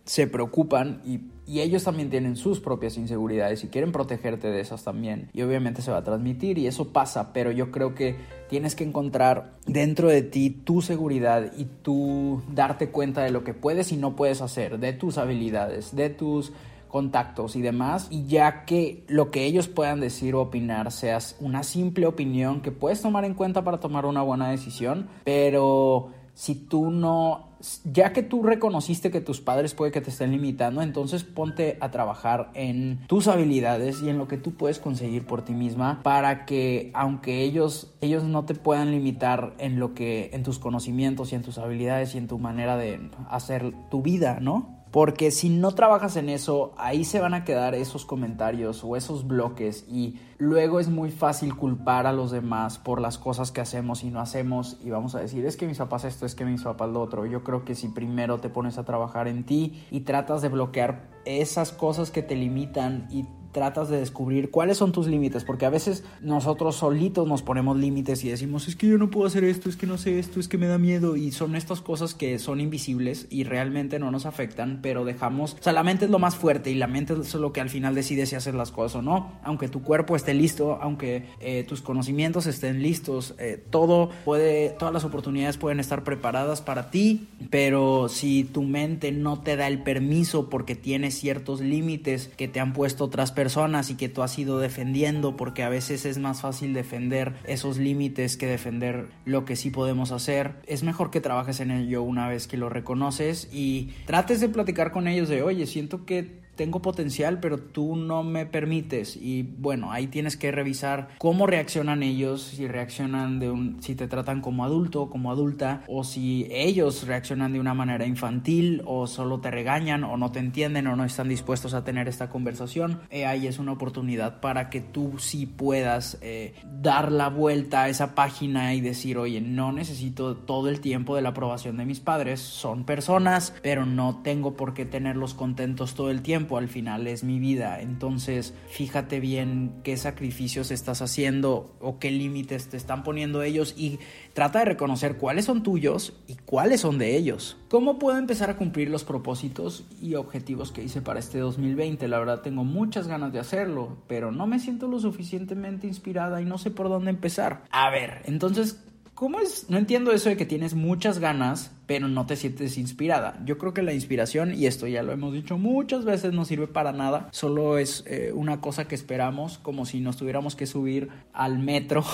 Se 0.05 0.27
preocupan 0.27 1.01
y, 1.05 1.21
ellos 1.47 1.85
también 1.85 2.09
tienen 2.09 2.37
sus 2.37 2.59
propias 2.59 2.97
inseguridades 2.97 3.65
y 3.65 3.69
quieren 3.69 3.93
protegerte 3.93 4.51
de 4.51 4.61
esas 4.61 4.83
también. 4.83 5.29
Y 5.35 5.43
obviamente 5.43 5.83
se 5.83 5.91
va 5.91 5.99
a 5.99 6.03
transmitir 6.03 6.57
y 6.57 6.67
eso 6.67 6.89
pasa, 6.89 7.35
pero 7.35 7.51
yo 7.51 7.71
creo 7.71 7.95
que 7.95 8.17
tienes 8.49 8.75
que 8.75 8.85
encontrar 8.85 9.53
dentro 9.67 10.09
de 10.09 10.23
ti 10.23 10.49
tu 10.49 10.81
seguridad 10.81 11.53
y 11.55 11.67
tú 11.67 12.43
darte 12.55 12.89
cuenta 12.89 13.23
de 13.23 13.31
lo 13.31 13.45
que 13.45 13.53
puedes 13.53 13.93
y 13.93 13.99
no 13.99 14.17
puedes 14.17 14.41
hacer, 14.41 14.79
de 14.79 14.95
tus 14.95 15.19
habilidades, 15.19 15.95
de 15.95 16.09
tus 16.09 16.55
contactos 16.89 17.57
y 17.57 17.61
demás, 17.61 18.07
y 18.11 18.25
ya 18.27 18.65
que 18.65 19.05
lo 19.09 19.31
que 19.31 19.45
ellos 19.45 19.69
puedan 19.69 20.01
decir 20.01 20.35
o 20.37 20.41
opinar 20.41 20.93
seas 20.93 21.37
una 21.41 21.63
simple 21.63 22.07
opinión 22.07 22.63
que 22.63 22.71
puedes 22.71 23.03
tomar 23.03 23.25
en 23.25 23.35
cuenta 23.35 23.65
para 23.65 23.81
tomar 23.81 24.07
una 24.07 24.23
buena 24.23 24.49
decisión, 24.49 25.09
pero 25.25 26.13
si 26.35 26.57
tú 26.57 26.91
no, 26.91 27.51
ya 27.85 28.13
que 28.13 28.23
tú 28.23 28.43
reconociste 28.43 29.11
que 29.11 29.21
tus 29.21 29.41
padres 29.41 29.73
puede 29.73 29.93
que 29.93 30.01
te 30.01 30.11
estén 30.11 30.33
limitando, 30.33 30.83
entonces 30.83 31.23
ponte 31.23 31.79
a 31.81 31.91
trabajar 31.91 32.51
en 32.55 33.07
tus 33.07 33.29
habilidades 33.29 34.03
y 34.03 34.09
en 34.09 34.19
lo 34.19 34.27
que 34.27 34.37
tú 34.37 34.55
puedes 34.55 34.81
conseguir 34.81 35.27
por 35.27 35.45
ti 35.45 35.53
misma 35.53 36.01
para 36.03 36.45
que 36.45 36.91
aunque 36.95 37.43
ellos 37.43 37.95
ellos 38.01 38.25
no 38.25 38.45
te 38.45 38.55
puedan 38.55 38.91
limitar 38.91 39.55
en 39.59 39.79
lo 39.79 39.95
que 39.95 40.31
en 40.33 40.43
tus 40.43 40.59
conocimientos 40.59 41.33
y 41.33 41.37
en 41.37 41.43
tus 41.43 41.59
habilidades 41.59 42.15
y 42.15 42.19
en 42.19 42.27
tu 42.27 42.39
manera 42.39 42.77
de 42.77 43.11
hacer 43.31 43.73
tu 43.91 44.03
vida, 44.03 44.39
¿no? 44.41 44.84
Porque 44.95 45.33
si 45.33 45.49
no 45.49 45.73
trabajas 45.73 46.15
en 46.15 46.29
eso, 46.29 46.73
ahí 46.77 47.05
se 47.05 47.19
van 47.19 47.35
a 47.35 47.43
quedar 47.43 47.75
esos 47.75 48.07
comentarios 48.07 48.85
o 48.85 48.95
esos 48.95 49.27
bloques 49.27 49.85
y 49.89 50.21
luego 50.39 50.79
es 50.79 50.89
muy 50.89 51.11
fácil 51.11 51.57
culpar 51.57 52.07
a 52.07 52.13
los 52.13 52.31
demás 52.31 52.79
por 52.79 53.01
las 53.01 53.19
cosas 53.19 53.51
que 53.51 53.61
hacemos 53.61 54.05
y 54.05 54.11
no 54.11 54.21
hacemos 54.21 54.79
y 54.85 54.91
vamos 54.91 55.17
a 55.17 55.19
decir, 55.19 55.45
es 55.47 55.57
que 55.57 55.67
mis 55.67 55.79
papás 55.79 56.05
esto, 56.05 56.27
es 56.27 56.37
que 56.37 56.45
mis 56.45 56.63
papás 56.63 56.91
lo 56.91 57.01
otro. 57.01 57.27
Yo 57.27 57.43
creo 57.43 57.65
que 57.65 57.75
si 57.75 57.89
primero 57.89 58.39
te 58.39 58.51
pones 58.51 58.79
a 58.79 58.85
trabajar 58.85 59.27
en 59.27 59.43
ti 59.43 59.85
y 59.91 60.03
tratas 60.03 60.43
de 60.43 60.49
bloquear 60.49 61.09
esas 61.25 61.73
cosas 61.73 62.13
que 62.13 62.23
te 62.23 62.37
limitan 62.37 63.09
y 63.11 63.27
tratas 63.55 63.89
de 63.89 63.99
descubrir 63.99 64.51
cuáles 64.51 64.77
son 64.77 64.93
tus 64.93 65.07
límites, 65.07 65.45
porque 65.45 65.65
a 65.65 65.71
veces 65.71 66.05
nosotros 66.21 66.77
solitos 66.77 67.27
nos 67.27 67.43
ponemos 67.43 67.79
límites 67.79 68.23
y 68.25 68.29
decimos, 68.29 68.69
es 68.69 68.77
que 68.77 68.89
yo 68.89 68.99
no 68.99 69.11
puedo 69.11 69.27
hacer 69.27 69.45
esto, 69.45 69.71
es 69.71 69.77
que 69.77 69.87
no 69.87 69.97
sé 69.97 70.19
esto, 70.19 70.41
es 70.41 70.49
que 70.49 70.59
me 70.59 70.67
da 70.67 70.77
miedo, 70.77 71.17
y 71.17 71.33
son 71.33 71.57
estas 71.57 71.81
cosas 71.81 72.13
que 72.13 72.39
son 72.39 72.61
invisibles 72.61 73.27
y 73.31 73.45
realmente 73.45 73.99
no 73.99 74.11
nos 74.11 74.27
afectan, 74.27 74.81
pero 74.83 75.05
dejamos, 75.05 75.55
o 75.55 75.63
sea, 75.63 75.73
la 75.73 75.85
mente 75.85 76.05
es 76.05 76.11
lo 76.11 76.19
más 76.19 76.37
fuerte 76.37 76.71
y 76.71 76.75
la 76.75 76.89
mente 76.89 77.15
es 77.15 77.35
lo 77.35 77.53
que 77.53 77.61
al 77.61 77.71
final 77.71 77.95
decide 77.95 78.27
si 78.27 78.35
hacer 78.35 78.55
las 78.55 78.73
cosas 78.73 78.97
o 78.97 79.03
no, 79.03 79.33
aunque 79.45 79.69
tu 79.69 79.83
cuerpo 79.83 80.17
esté 80.17 80.35
listo, 80.35 80.79
aunque 80.83 81.27
eh, 81.41 81.65
tus 81.67 81.81
conocimientos 81.81 82.47
estén 82.47 82.83
listos, 82.83 83.35
eh, 83.39 83.65
todo 83.71 84.11
puede, 84.25 84.71
todas 84.71 84.93
las 84.93 85.05
oportunidades 85.05 85.59
pueden 85.59 85.79
estar 85.79 86.03
preparadas 86.03 86.61
para 86.61 86.91
ti, 86.91 87.29
pero 87.51 88.09
si 88.09 88.43
tu 88.43 88.63
mente 88.63 89.13
no 89.13 89.41
te 89.41 89.57
da 89.57 89.69
el 89.69 89.83
permiso 89.83 90.51
porque 90.51 90.75
tiene 90.75 91.13
ciertos 91.13 91.61
límites 91.61 92.33
que 92.37 92.49
te 92.49 92.59
han 92.59 92.73
puesto 92.73 93.05
otras 93.05 93.31
personas, 93.31 93.44
personas 93.45 93.91
y 93.91 93.97
que 93.97 94.09
tú 94.09 94.23
has 94.23 94.39
ido 94.39 94.59
defendiendo 94.59 95.37
porque 95.37 95.65
a 95.65 95.69
veces 95.69 96.07
es 96.07 96.17
más 96.17 96.41
fácil 96.41 96.73
defender 96.73 97.35
esos 97.45 97.77
límites 97.77 98.39
que 98.39 98.47
defender 98.47 99.09
lo 99.27 99.45
que 99.45 99.55
sí 99.55 99.69
podemos 99.69 100.13
hacer. 100.13 100.55
Es 100.67 100.83
mejor 100.83 101.11
que 101.11 101.21
trabajes 101.21 101.61
en 101.61 101.71
ello 101.71 102.03
una 102.03 102.27
vez 102.27 102.47
que 102.47 102.57
lo 102.57 102.71
reconoces 102.71 103.51
y 103.53 103.91
trates 104.07 104.41
de 104.41 104.49
platicar 104.49 104.93
con 104.93 105.09
ellos 105.09 105.29
de, 105.29 105.43
oye, 105.43 105.67
siento 105.67 106.07
que 106.07 106.43
tengo 106.57 106.81
potencial, 106.83 107.41
pero 107.41 107.59
tú 107.59 107.97
no 107.97 108.23
me 108.23 108.47
permites. 108.47 109.17
Y 109.17 109.43
bueno, 109.43 109.93
ahí 109.93 110.07
tienes 110.07 110.37
que 110.37 110.53
revisar 110.53 111.09
cómo 111.19 111.47
reaccionan 111.47 112.03
ellos, 112.03 112.43
si 112.43 112.67
reaccionan 112.67 113.39
de 113.39 113.51
un, 113.51 113.83
si 113.83 113.95
te 113.95 114.09
tratan 114.09 114.41
como 114.41 114.65
adulto 114.65 115.11
como 115.11 115.31
adulta, 115.31 115.83
o 115.89 116.05
si 116.05 116.47
ellos 116.51 117.07
reaccionan 117.07 117.53
de 117.53 117.61
una 117.61 117.75
manera 117.75 118.07
infantil, 118.07 118.83
o 118.87 119.07
solo 119.07 119.41
te 119.41 119.51
regañan, 119.51 120.05
o 120.05 120.17
no 120.17 120.33
te 120.33 120.39
entienden, 120.39 120.87
o 120.87 120.97
no 120.97 121.05
están 121.05 121.29
dispuestos 121.29 121.75
a 121.75 121.85
tener 121.85 122.09
esta 122.09 122.31
conversación. 122.31 123.01
Eh, 123.11 123.27
ahí 123.27 123.47
es 123.47 123.59
una 123.59 123.73
oportunidad 123.73 124.41
para 124.41 124.71
que 124.71 124.81
tú 124.81 125.15
sí 125.19 125.47
puedas 125.47 126.19
eh, 126.23 126.55
dar 126.81 127.13
la 127.13 127.29
vuelta 127.29 127.83
a 127.83 127.89
esa 127.89 128.15
página 128.15 128.75
y 128.75 128.81
decir, 128.81 129.19
oye, 129.19 129.41
no 129.41 129.73
necesito 129.73 130.37
todo 130.37 130.69
el 130.69 130.81
tiempo 130.81 131.17
de 131.17 131.23
la 131.23 131.31
aprobación 131.31 131.77
de 131.77 131.85
mis 131.85 132.01
padres, 132.01 132.41
son 132.41 132.85
personas, 132.85 133.55
pero 133.63 133.87
no 133.87 134.21
tengo 134.23 134.57
por 134.57 134.75
qué 134.75 134.85
tenerlos 134.85 135.35
contentos 135.35 135.95
todo 135.95 136.11
el 136.11 136.23
tiempo 136.23 136.44
al 136.53 136.69
final 136.69 137.07
es 137.07 137.25
mi 137.25 137.39
vida. 137.39 137.81
Entonces, 137.81 138.55
fíjate 138.69 139.21
bien 139.21 139.73
qué 139.83 139.97
sacrificios 139.97 140.71
estás 140.71 141.03
haciendo 141.03 141.75
o 141.81 141.99
qué 141.99 142.11
límites 142.11 142.69
te 142.69 142.77
están 142.77 143.03
poniendo 143.03 143.43
ellos 143.43 143.75
y 143.77 143.99
trata 144.33 144.61
de 144.61 144.67
reconocer 144.67 145.17
cuáles 145.17 145.47
son 145.47 145.63
tuyos 145.63 146.15
y 146.29 146.35
cuáles 146.35 146.83
son 146.83 146.99
de 146.99 147.17
ellos. 147.17 147.57
¿Cómo 147.69 147.99
puedo 147.99 148.19
empezar 148.19 148.51
a 148.51 148.57
cumplir 148.57 148.91
los 148.91 149.05
propósitos 149.05 149.85
y 150.01 150.15
objetivos 150.15 150.71
que 150.71 150.85
hice 150.85 151.01
para 151.01 151.19
este 151.19 151.39
2020? 151.39 152.07
La 152.09 152.19
verdad 152.19 152.43
tengo 152.43 152.65
muchas 152.65 153.09
ganas 153.09 153.33
de 153.33 153.41
hacerlo, 153.41 153.97
pero 154.07 154.31
no 154.31 154.47
me 154.47 154.59
siento 154.59 154.87
lo 154.87 155.01
suficientemente 155.01 155.87
inspirada 155.87 156.41
y 156.41 156.45
no 156.45 156.59
sé 156.59 156.71
por 156.71 156.89
dónde 156.89 157.11
empezar. 157.11 157.65
A 157.71 157.91
ver, 157.91 158.23
entonces, 158.27 158.84
¿cómo 159.15 159.39
es? 159.39 159.71
No 159.71 159.79
entiendo 159.79 160.13
eso 160.13 160.29
de 160.29 160.37
que 160.37 160.47
tienes 160.47 160.75
muchas 160.75 161.19
ganas, 161.19 161.73
pero 161.87 162.09
no 162.09 162.27
te 162.27 162.37
sientes 162.37 162.79
inspirada. 162.79 163.41
Yo 163.45 163.59
creo 163.59 163.75
que 163.75 163.83
la 163.83 163.93
inspiración, 163.93 164.55
y 164.55 164.67
esto 164.67 164.87
ya 164.87 165.03
lo 165.03 165.13
hemos 165.13 165.33
dicho 165.33 165.59
muchas 165.59 166.05
veces, 166.05 166.33
no 166.33 166.45
sirve 166.45 166.67
para 166.67 166.93
nada, 166.93 167.29
solo 167.31 167.79
es 167.79 168.05
eh, 168.07 168.33
una 168.35 168.61
cosa 168.61 168.87
que 168.87 168.95
esperamos, 168.95 169.59
como 169.59 169.87
si 169.87 170.01
nos 170.01 170.17
tuviéramos 170.17 170.57
que 170.57 170.67
subir 170.67 171.11
al 171.33 171.59
metro, 171.59 172.05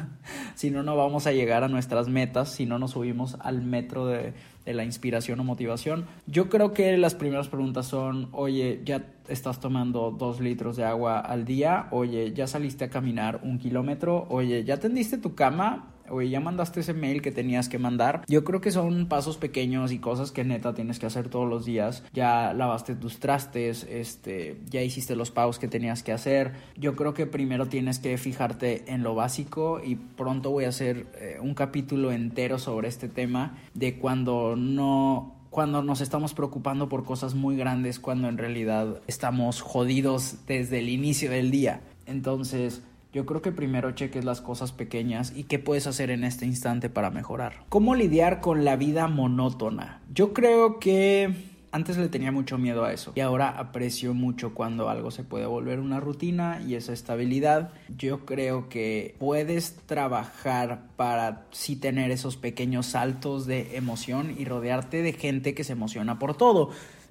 si 0.54 0.70
no, 0.70 0.82
no 0.82 0.96
vamos 0.96 1.26
a 1.26 1.32
llegar 1.32 1.64
a 1.64 1.68
nuestras 1.68 2.08
metas, 2.08 2.52
si 2.52 2.66
no 2.66 2.78
nos 2.78 2.92
subimos 2.92 3.36
al 3.40 3.62
metro 3.62 4.06
de, 4.06 4.34
de 4.64 4.74
la 4.74 4.84
inspiración 4.84 5.40
o 5.40 5.44
motivación. 5.44 6.06
Yo 6.26 6.48
creo 6.48 6.72
que 6.72 6.96
las 6.96 7.14
primeras 7.14 7.48
preguntas 7.48 7.86
son, 7.86 8.28
oye, 8.32 8.82
ya 8.84 9.06
estás 9.28 9.60
tomando 9.60 10.10
dos 10.10 10.40
litros 10.40 10.76
de 10.76 10.84
agua 10.84 11.20
al 11.20 11.44
día, 11.44 11.86
oye, 11.92 12.32
ya 12.32 12.46
saliste 12.46 12.84
a 12.84 12.90
caminar 12.90 13.40
un 13.42 13.58
kilómetro, 13.58 14.26
oye, 14.28 14.64
ya 14.64 14.78
tendiste 14.78 15.18
tu 15.18 15.34
cama, 15.34 15.89
oye, 16.10 16.28
ya 16.30 16.40
mandaste 16.40 16.80
ese 16.80 16.94
mail 16.94 17.22
que 17.22 17.32
tenías 17.32 17.68
que 17.68 17.78
mandar. 17.78 18.24
Yo 18.28 18.44
creo 18.44 18.60
que 18.60 18.70
son 18.70 19.06
pasos 19.06 19.36
pequeños 19.36 19.92
y 19.92 19.98
cosas 19.98 20.32
que 20.32 20.44
neta 20.44 20.74
tienes 20.74 20.98
que 20.98 21.06
hacer 21.06 21.28
todos 21.28 21.48
los 21.48 21.64
días. 21.64 22.04
Ya 22.12 22.52
lavaste 22.54 22.94
tus 22.94 23.18
trastes, 23.18 23.86
este, 23.88 24.60
ya 24.68 24.82
hiciste 24.82 25.16
los 25.16 25.30
pagos 25.30 25.58
que 25.58 25.68
tenías 25.68 26.02
que 26.02 26.12
hacer. 26.12 26.52
Yo 26.76 26.96
creo 26.96 27.14
que 27.14 27.26
primero 27.26 27.66
tienes 27.66 27.98
que 27.98 28.16
fijarte 28.18 28.92
en 28.92 29.02
lo 29.02 29.14
básico 29.14 29.80
y 29.84 29.96
pronto 29.96 30.50
voy 30.50 30.64
a 30.64 30.68
hacer 30.68 31.06
eh, 31.14 31.38
un 31.40 31.54
capítulo 31.54 32.12
entero 32.12 32.58
sobre 32.58 32.88
este 32.88 33.08
tema 33.08 33.58
de 33.74 33.98
cuando 33.98 34.56
no 34.56 35.36
cuando 35.50 35.82
nos 35.82 36.00
estamos 36.00 36.32
preocupando 36.32 36.88
por 36.88 37.04
cosas 37.04 37.34
muy 37.34 37.56
grandes 37.56 37.98
cuando 37.98 38.28
en 38.28 38.38
realidad 38.38 39.02
estamos 39.08 39.60
jodidos 39.62 40.36
desde 40.46 40.78
el 40.78 40.88
inicio 40.88 41.28
del 41.28 41.50
día. 41.50 41.80
Entonces, 42.06 42.82
yo 43.12 43.26
creo 43.26 43.42
que 43.42 43.52
primero 43.52 43.90
cheques 43.92 44.24
las 44.24 44.40
cosas 44.40 44.72
pequeñas 44.72 45.32
y 45.34 45.44
qué 45.44 45.58
puedes 45.58 45.86
hacer 45.86 46.10
en 46.10 46.24
este 46.24 46.46
instante 46.46 46.88
para 46.88 47.10
mejorar. 47.10 47.64
¿Cómo 47.68 47.94
lidiar 47.94 48.40
con 48.40 48.64
la 48.64 48.76
vida 48.76 49.08
monótona? 49.08 50.00
Yo 50.12 50.32
creo 50.32 50.78
que 50.78 51.34
antes 51.72 51.96
le 51.98 52.08
tenía 52.08 52.32
mucho 52.32 52.58
miedo 52.58 52.84
a 52.84 52.92
eso 52.92 53.12
y 53.14 53.20
ahora 53.20 53.48
aprecio 53.50 54.12
mucho 54.14 54.54
cuando 54.54 54.88
algo 54.88 55.10
se 55.10 55.24
puede 55.24 55.46
volver 55.46 55.80
una 55.80 56.00
rutina 56.00 56.60
y 56.66 56.74
esa 56.74 56.92
estabilidad. 56.92 57.70
Yo 57.96 58.24
creo 58.24 58.68
que 58.68 59.14
puedes 59.18 59.76
trabajar 59.86 60.82
para 60.96 61.46
sí 61.50 61.76
tener 61.76 62.10
esos 62.10 62.36
pequeños 62.36 62.86
saltos 62.86 63.46
de 63.46 63.76
emoción 63.76 64.34
y 64.36 64.44
rodearte 64.44 65.02
de 65.02 65.12
gente 65.12 65.54
que 65.54 65.64
se 65.64 65.72
emociona 65.72 66.18
por 66.18 66.36
todo 66.36 66.70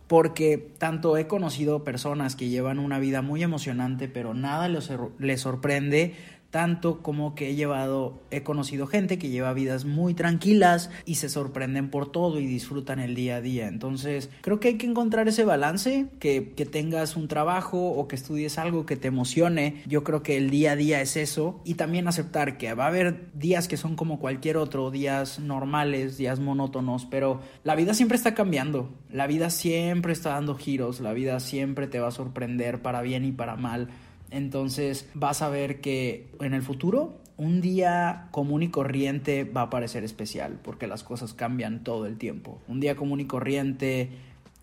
porque 0.10 0.58
tanto 0.80 1.17
he 1.17 1.28
conocido 1.28 1.84
personas 1.84 2.36
que 2.36 2.50
llevan 2.50 2.80
una 2.80 2.98
vida 2.98 3.22
muy 3.22 3.43
emocionante, 3.43 4.08
pero 4.08 4.34
nada 4.34 4.67
les, 4.67 5.39
sorprende, 5.39 6.15
tanto 6.51 7.01
como 7.01 7.35
que 7.35 7.49
he 7.49 7.55
llevado, 7.55 8.21
he 8.31 8.43
conocido 8.43 8.88
gente 8.88 9.17
que 9.17 9.29
lleva 9.29 9.53
vidas 9.53 9.85
muy 9.85 10.13
tranquilas 10.13 10.89
y 11.05 11.15
se 11.15 11.29
sorprenden 11.29 11.89
por 11.89 12.12
todo 12.12 12.39
y 12.39 12.45
disfrutan 12.45 12.99
el 12.99 13.15
día 13.15 13.38
a 13.38 13.41
día. 13.41 13.67
Entonces, 13.67 14.29
creo 14.41 14.59
que 14.59 14.69
hay 14.69 14.77
que 14.77 14.88
encontrar 14.88 15.27
ese 15.27 15.45
balance, 15.45 16.07
que, 16.19 16.53
que 16.55 16.65
tengas 16.65 17.15
un 17.15 17.27
trabajo 17.27 17.91
o 17.91 18.07
que 18.07 18.15
estudies 18.15 18.57
algo 18.57 18.85
que 18.85 18.95
te 18.95 19.09
emocione. 19.09 19.83
Yo 19.85 20.03
creo 20.03 20.23
que 20.23 20.38
el 20.38 20.49
día 20.49 20.71
a 20.71 20.75
día 20.75 21.01
es 21.01 21.17
eso 21.17 21.62
y 21.65 21.75
también 21.75 22.07
aceptar 22.07 22.57
que 22.57 22.73
va 22.73 22.85
a 22.85 22.88
haber 22.88 23.31
días 23.33 23.67
que 23.67 23.77
son 23.77 23.95
como 23.95 24.19
cualquier 24.19 24.57
otro, 24.57 24.91
días 24.91 25.39
normales, 25.39 26.17
días 26.17 26.39
monótonos, 26.39 27.05
pero 27.05 27.41
la 27.63 27.75
vida 27.75 27.93
siempre 27.93 28.17
está 28.17 28.33
cambiando, 28.33 28.89
la 29.12 29.27
vida 29.27 29.49
siempre 29.49 30.13
está 30.13 30.31
dando 30.31 30.55
giros, 30.55 30.99
la 30.99 31.13
vida 31.13 31.39
siempre 31.39 31.88
te 31.88 31.99
va 31.99 32.07
a 32.07 32.12
sorprender 32.12 32.81
para 32.81 33.01
bien 33.01 33.25
y 33.25 33.31
para 33.31 33.55
mal. 33.55 33.89
Entonces 34.32 35.10
vas 35.13 35.42
a 35.42 35.50
ver 35.50 35.82
que 35.82 36.32
en 36.39 36.54
el 36.54 36.62
futuro 36.62 37.18
un 37.38 37.62
día 37.62 38.28
común 38.32 38.63
y 38.63 38.70
corriente 38.70 39.46
va 39.46 39.63
a 39.63 39.70
parecer 39.70 40.04
especial 40.04 40.60
porque 40.62 40.88
las 40.88 41.04
cosas 41.04 41.34
cambian 41.34 41.84
todo 41.84 42.06
el 42.06 42.18
tiempo. 42.18 42.60
Un 42.68 42.82
día 42.82 42.96
común 42.96 43.22
y 43.22 43.26
corriente 43.26 44.10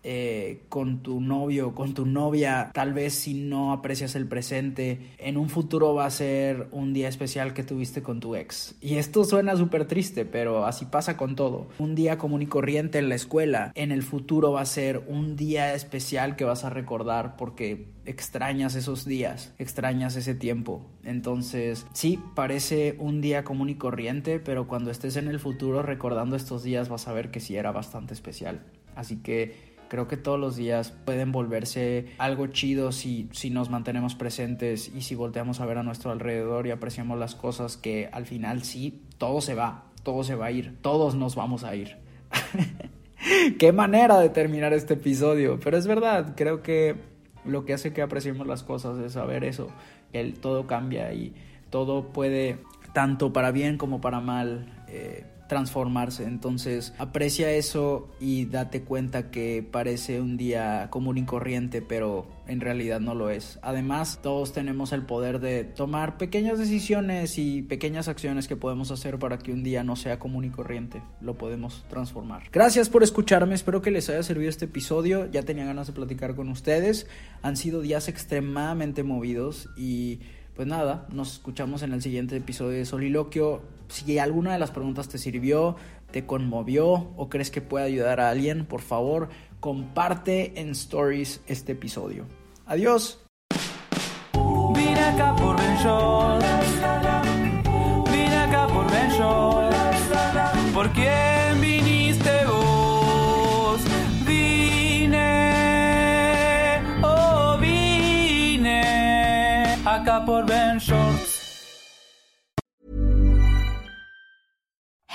eh, 0.09 0.63
con 0.69 1.03
tu 1.03 1.19
novio, 1.19 1.75
con 1.75 1.93
tu 1.93 2.05
novia, 2.05 2.71
tal 2.73 2.93
vez 2.93 3.13
si 3.13 3.33
no 3.33 3.73
aprecias 3.73 4.15
el 4.15 4.25
presente, 4.25 5.11
en 5.17 5.35
un 5.35 5.49
futuro 5.49 5.93
va 5.93 6.05
a 6.05 6.09
ser 6.09 6.69
un 6.71 6.93
día 6.93 7.09
especial 7.09 7.53
que 7.53 7.63
tuviste 7.63 8.01
con 8.01 8.21
tu 8.21 8.33
ex. 8.33 8.75
Y 8.79 8.95
esto 8.95 9.25
suena 9.25 9.57
súper 9.57 9.85
triste, 9.85 10.23
pero 10.23 10.65
así 10.65 10.85
pasa 10.85 11.17
con 11.17 11.35
todo. 11.35 11.67
Un 11.77 11.93
día 11.93 12.17
común 12.17 12.41
y 12.41 12.45
corriente 12.45 12.99
en 12.99 13.09
la 13.09 13.15
escuela, 13.15 13.73
en 13.75 13.91
el 13.91 14.01
futuro 14.01 14.53
va 14.53 14.61
a 14.61 14.65
ser 14.65 15.03
un 15.09 15.35
día 15.35 15.73
especial 15.73 16.37
que 16.37 16.45
vas 16.45 16.63
a 16.63 16.69
recordar 16.69 17.35
porque 17.35 17.89
extrañas 18.05 18.75
esos 18.75 19.03
días, 19.03 19.53
extrañas 19.59 20.15
ese 20.15 20.35
tiempo. 20.35 20.89
Entonces, 21.03 21.85
sí, 21.91 22.17
parece 22.33 22.95
un 22.97 23.19
día 23.19 23.43
común 23.43 23.67
y 23.67 23.75
corriente, 23.75 24.39
pero 24.39 24.69
cuando 24.69 24.89
estés 24.89 25.17
en 25.17 25.27
el 25.27 25.41
futuro 25.41 25.81
recordando 25.81 26.37
estos 26.37 26.63
días 26.63 26.87
vas 26.87 27.09
a 27.09 27.11
ver 27.11 27.29
que 27.29 27.41
sí 27.41 27.57
era 27.57 27.73
bastante 27.73 28.13
especial. 28.13 28.61
Así 28.97 29.17
que 29.17 29.66
creo 29.87 30.07
que 30.07 30.17
todos 30.17 30.39
los 30.39 30.55
días 30.55 30.91
pueden 31.05 31.31
volverse 31.31 32.07
algo 32.17 32.47
chido 32.47 32.91
si, 32.91 33.29
si 33.31 33.49
nos 33.49 33.69
mantenemos 33.69 34.15
presentes 34.15 34.91
y 34.93 35.01
si 35.01 35.15
volteamos 35.15 35.59
a 35.59 35.65
ver 35.65 35.77
a 35.77 35.83
nuestro 35.83 36.11
alrededor 36.11 36.67
y 36.67 36.71
apreciamos 36.71 37.17
las 37.17 37.35
cosas 37.35 37.77
que 37.77 38.09
al 38.11 38.25
final 38.25 38.63
sí, 38.63 39.01
todo 39.17 39.41
se 39.41 39.55
va, 39.55 39.85
todo 40.03 40.23
se 40.23 40.35
va 40.35 40.47
a 40.47 40.51
ir, 40.51 40.77
todos 40.81 41.15
nos 41.15 41.35
vamos 41.35 41.63
a 41.63 41.75
ir. 41.75 41.97
Qué 43.59 43.71
manera 43.71 44.19
de 44.19 44.29
terminar 44.29 44.73
este 44.73 44.93
episodio, 44.93 45.59
pero 45.63 45.77
es 45.77 45.87
verdad, 45.87 46.33
creo 46.35 46.61
que 46.61 46.95
lo 47.45 47.65
que 47.65 47.73
hace 47.73 47.93
que 47.93 48.01
apreciemos 48.01 48.45
las 48.45 48.63
cosas 48.63 48.99
es 48.99 49.13
saber 49.13 49.43
eso, 49.43 49.69
el 50.13 50.33
todo 50.33 50.67
cambia 50.67 51.13
y 51.13 51.33
todo 51.69 52.09
puede, 52.09 52.57
tanto 52.93 53.33
para 53.33 53.51
bien 53.51 53.77
como 53.77 54.01
para 54.01 54.19
mal, 54.19 54.83
eh, 54.87 55.25
transformarse. 55.47 56.23
Entonces 56.23 56.93
aprecia 56.97 57.51
eso 57.51 58.09
y 58.19 58.45
date 58.45 58.83
cuenta 58.83 59.31
que 59.31 59.67
parece 59.69 60.21
un 60.21 60.37
día 60.37 60.87
común 60.89 61.17
y 61.17 61.25
corriente, 61.25 61.81
pero 61.81 62.27
en 62.47 62.61
realidad 62.61 62.99
no 62.99 63.13
lo 63.15 63.29
es. 63.29 63.59
Además, 63.61 64.19
todos 64.21 64.53
tenemos 64.53 64.93
el 64.93 65.03
poder 65.03 65.39
de 65.39 65.63
tomar 65.63 66.17
pequeñas 66.17 66.59
decisiones 66.59 67.37
y 67.37 67.61
pequeñas 67.61 68.07
acciones 68.07 68.47
que 68.47 68.55
podemos 68.55 68.91
hacer 68.91 69.19
para 69.19 69.37
que 69.37 69.51
un 69.51 69.63
día 69.63 69.83
no 69.83 69.95
sea 69.95 70.19
común 70.19 70.45
y 70.45 70.49
corriente. 70.49 71.01
Lo 71.21 71.37
podemos 71.37 71.85
transformar. 71.89 72.43
Gracias 72.51 72.89
por 72.89 73.03
escucharme, 73.03 73.55
espero 73.55 73.81
que 73.81 73.91
les 73.91 74.09
haya 74.09 74.23
servido 74.23 74.49
este 74.49 74.65
episodio. 74.65 75.29
Ya 75.31 75.43
tenía 75.43 75.65
ganas 75.65 75.87
de 75.87 75.93
platicar 75.93 76.35
con 76.35 76.49
ustedes. 76.49 77.07
Han 77.41 77.57
sido 77.57 77.81
días 77.81 78.07
extremadamente 78.07 79.03
movidos 79.03 79.69
y 79.77 80.19
pues 80.55 80.67
nada, 80.67 81.05
nos 81.11 81.33
escuchamos 81.33 81.83
en 81.83 81.93
el 81.93 82.01
siguiente 82.01 82.35
episodio 82.35 82.79
de 82.79 82.85
Soliloquio. 82.85 83.61
Si 83.89 84.19
alguna 84.19 84.53
de 84.53 84.59
las 84.59 84.71
preguntas 84.71 85.07
te 85.07 85.17
sirvió, 85.17 85.75
te 86.11 86.25
conmovió 86.25 87.11
o 87.15 87.29
crees 87.29 87.51
que 87.51 87.61
puede 87.61 87.85
ayudar 87.85 88.19
a 88.19 88.29
alguien, 88.29 88.65
por 88.65 88.81
favor, 88.81 89.29
comparte 89.59 90.59
en 90.59 90.69
stories 90.71 91.41
este 91.47 91.73
episodio. 91.73 92.25
Adiós. 92.65 93.19
Vine 94.75 94.99
acá 94.99 95.35
por 95.35 95.55
Ben. 95.57 95.77
Vine 98.11 98.37
acá 98.37 98.67
por 98.67 98.91
Ben. 98.91 99.11
¿Por 100.73 100.89
quién 100.91 101.61
viniste 101.61 102.45
vos? 102.45 103.81
Vine, 104.25 105.21
oh 107.01 107.57
vine 107.59 108.81
acá 109.85 110.23
por 110.25 110.45
Ben. 110.45 110.79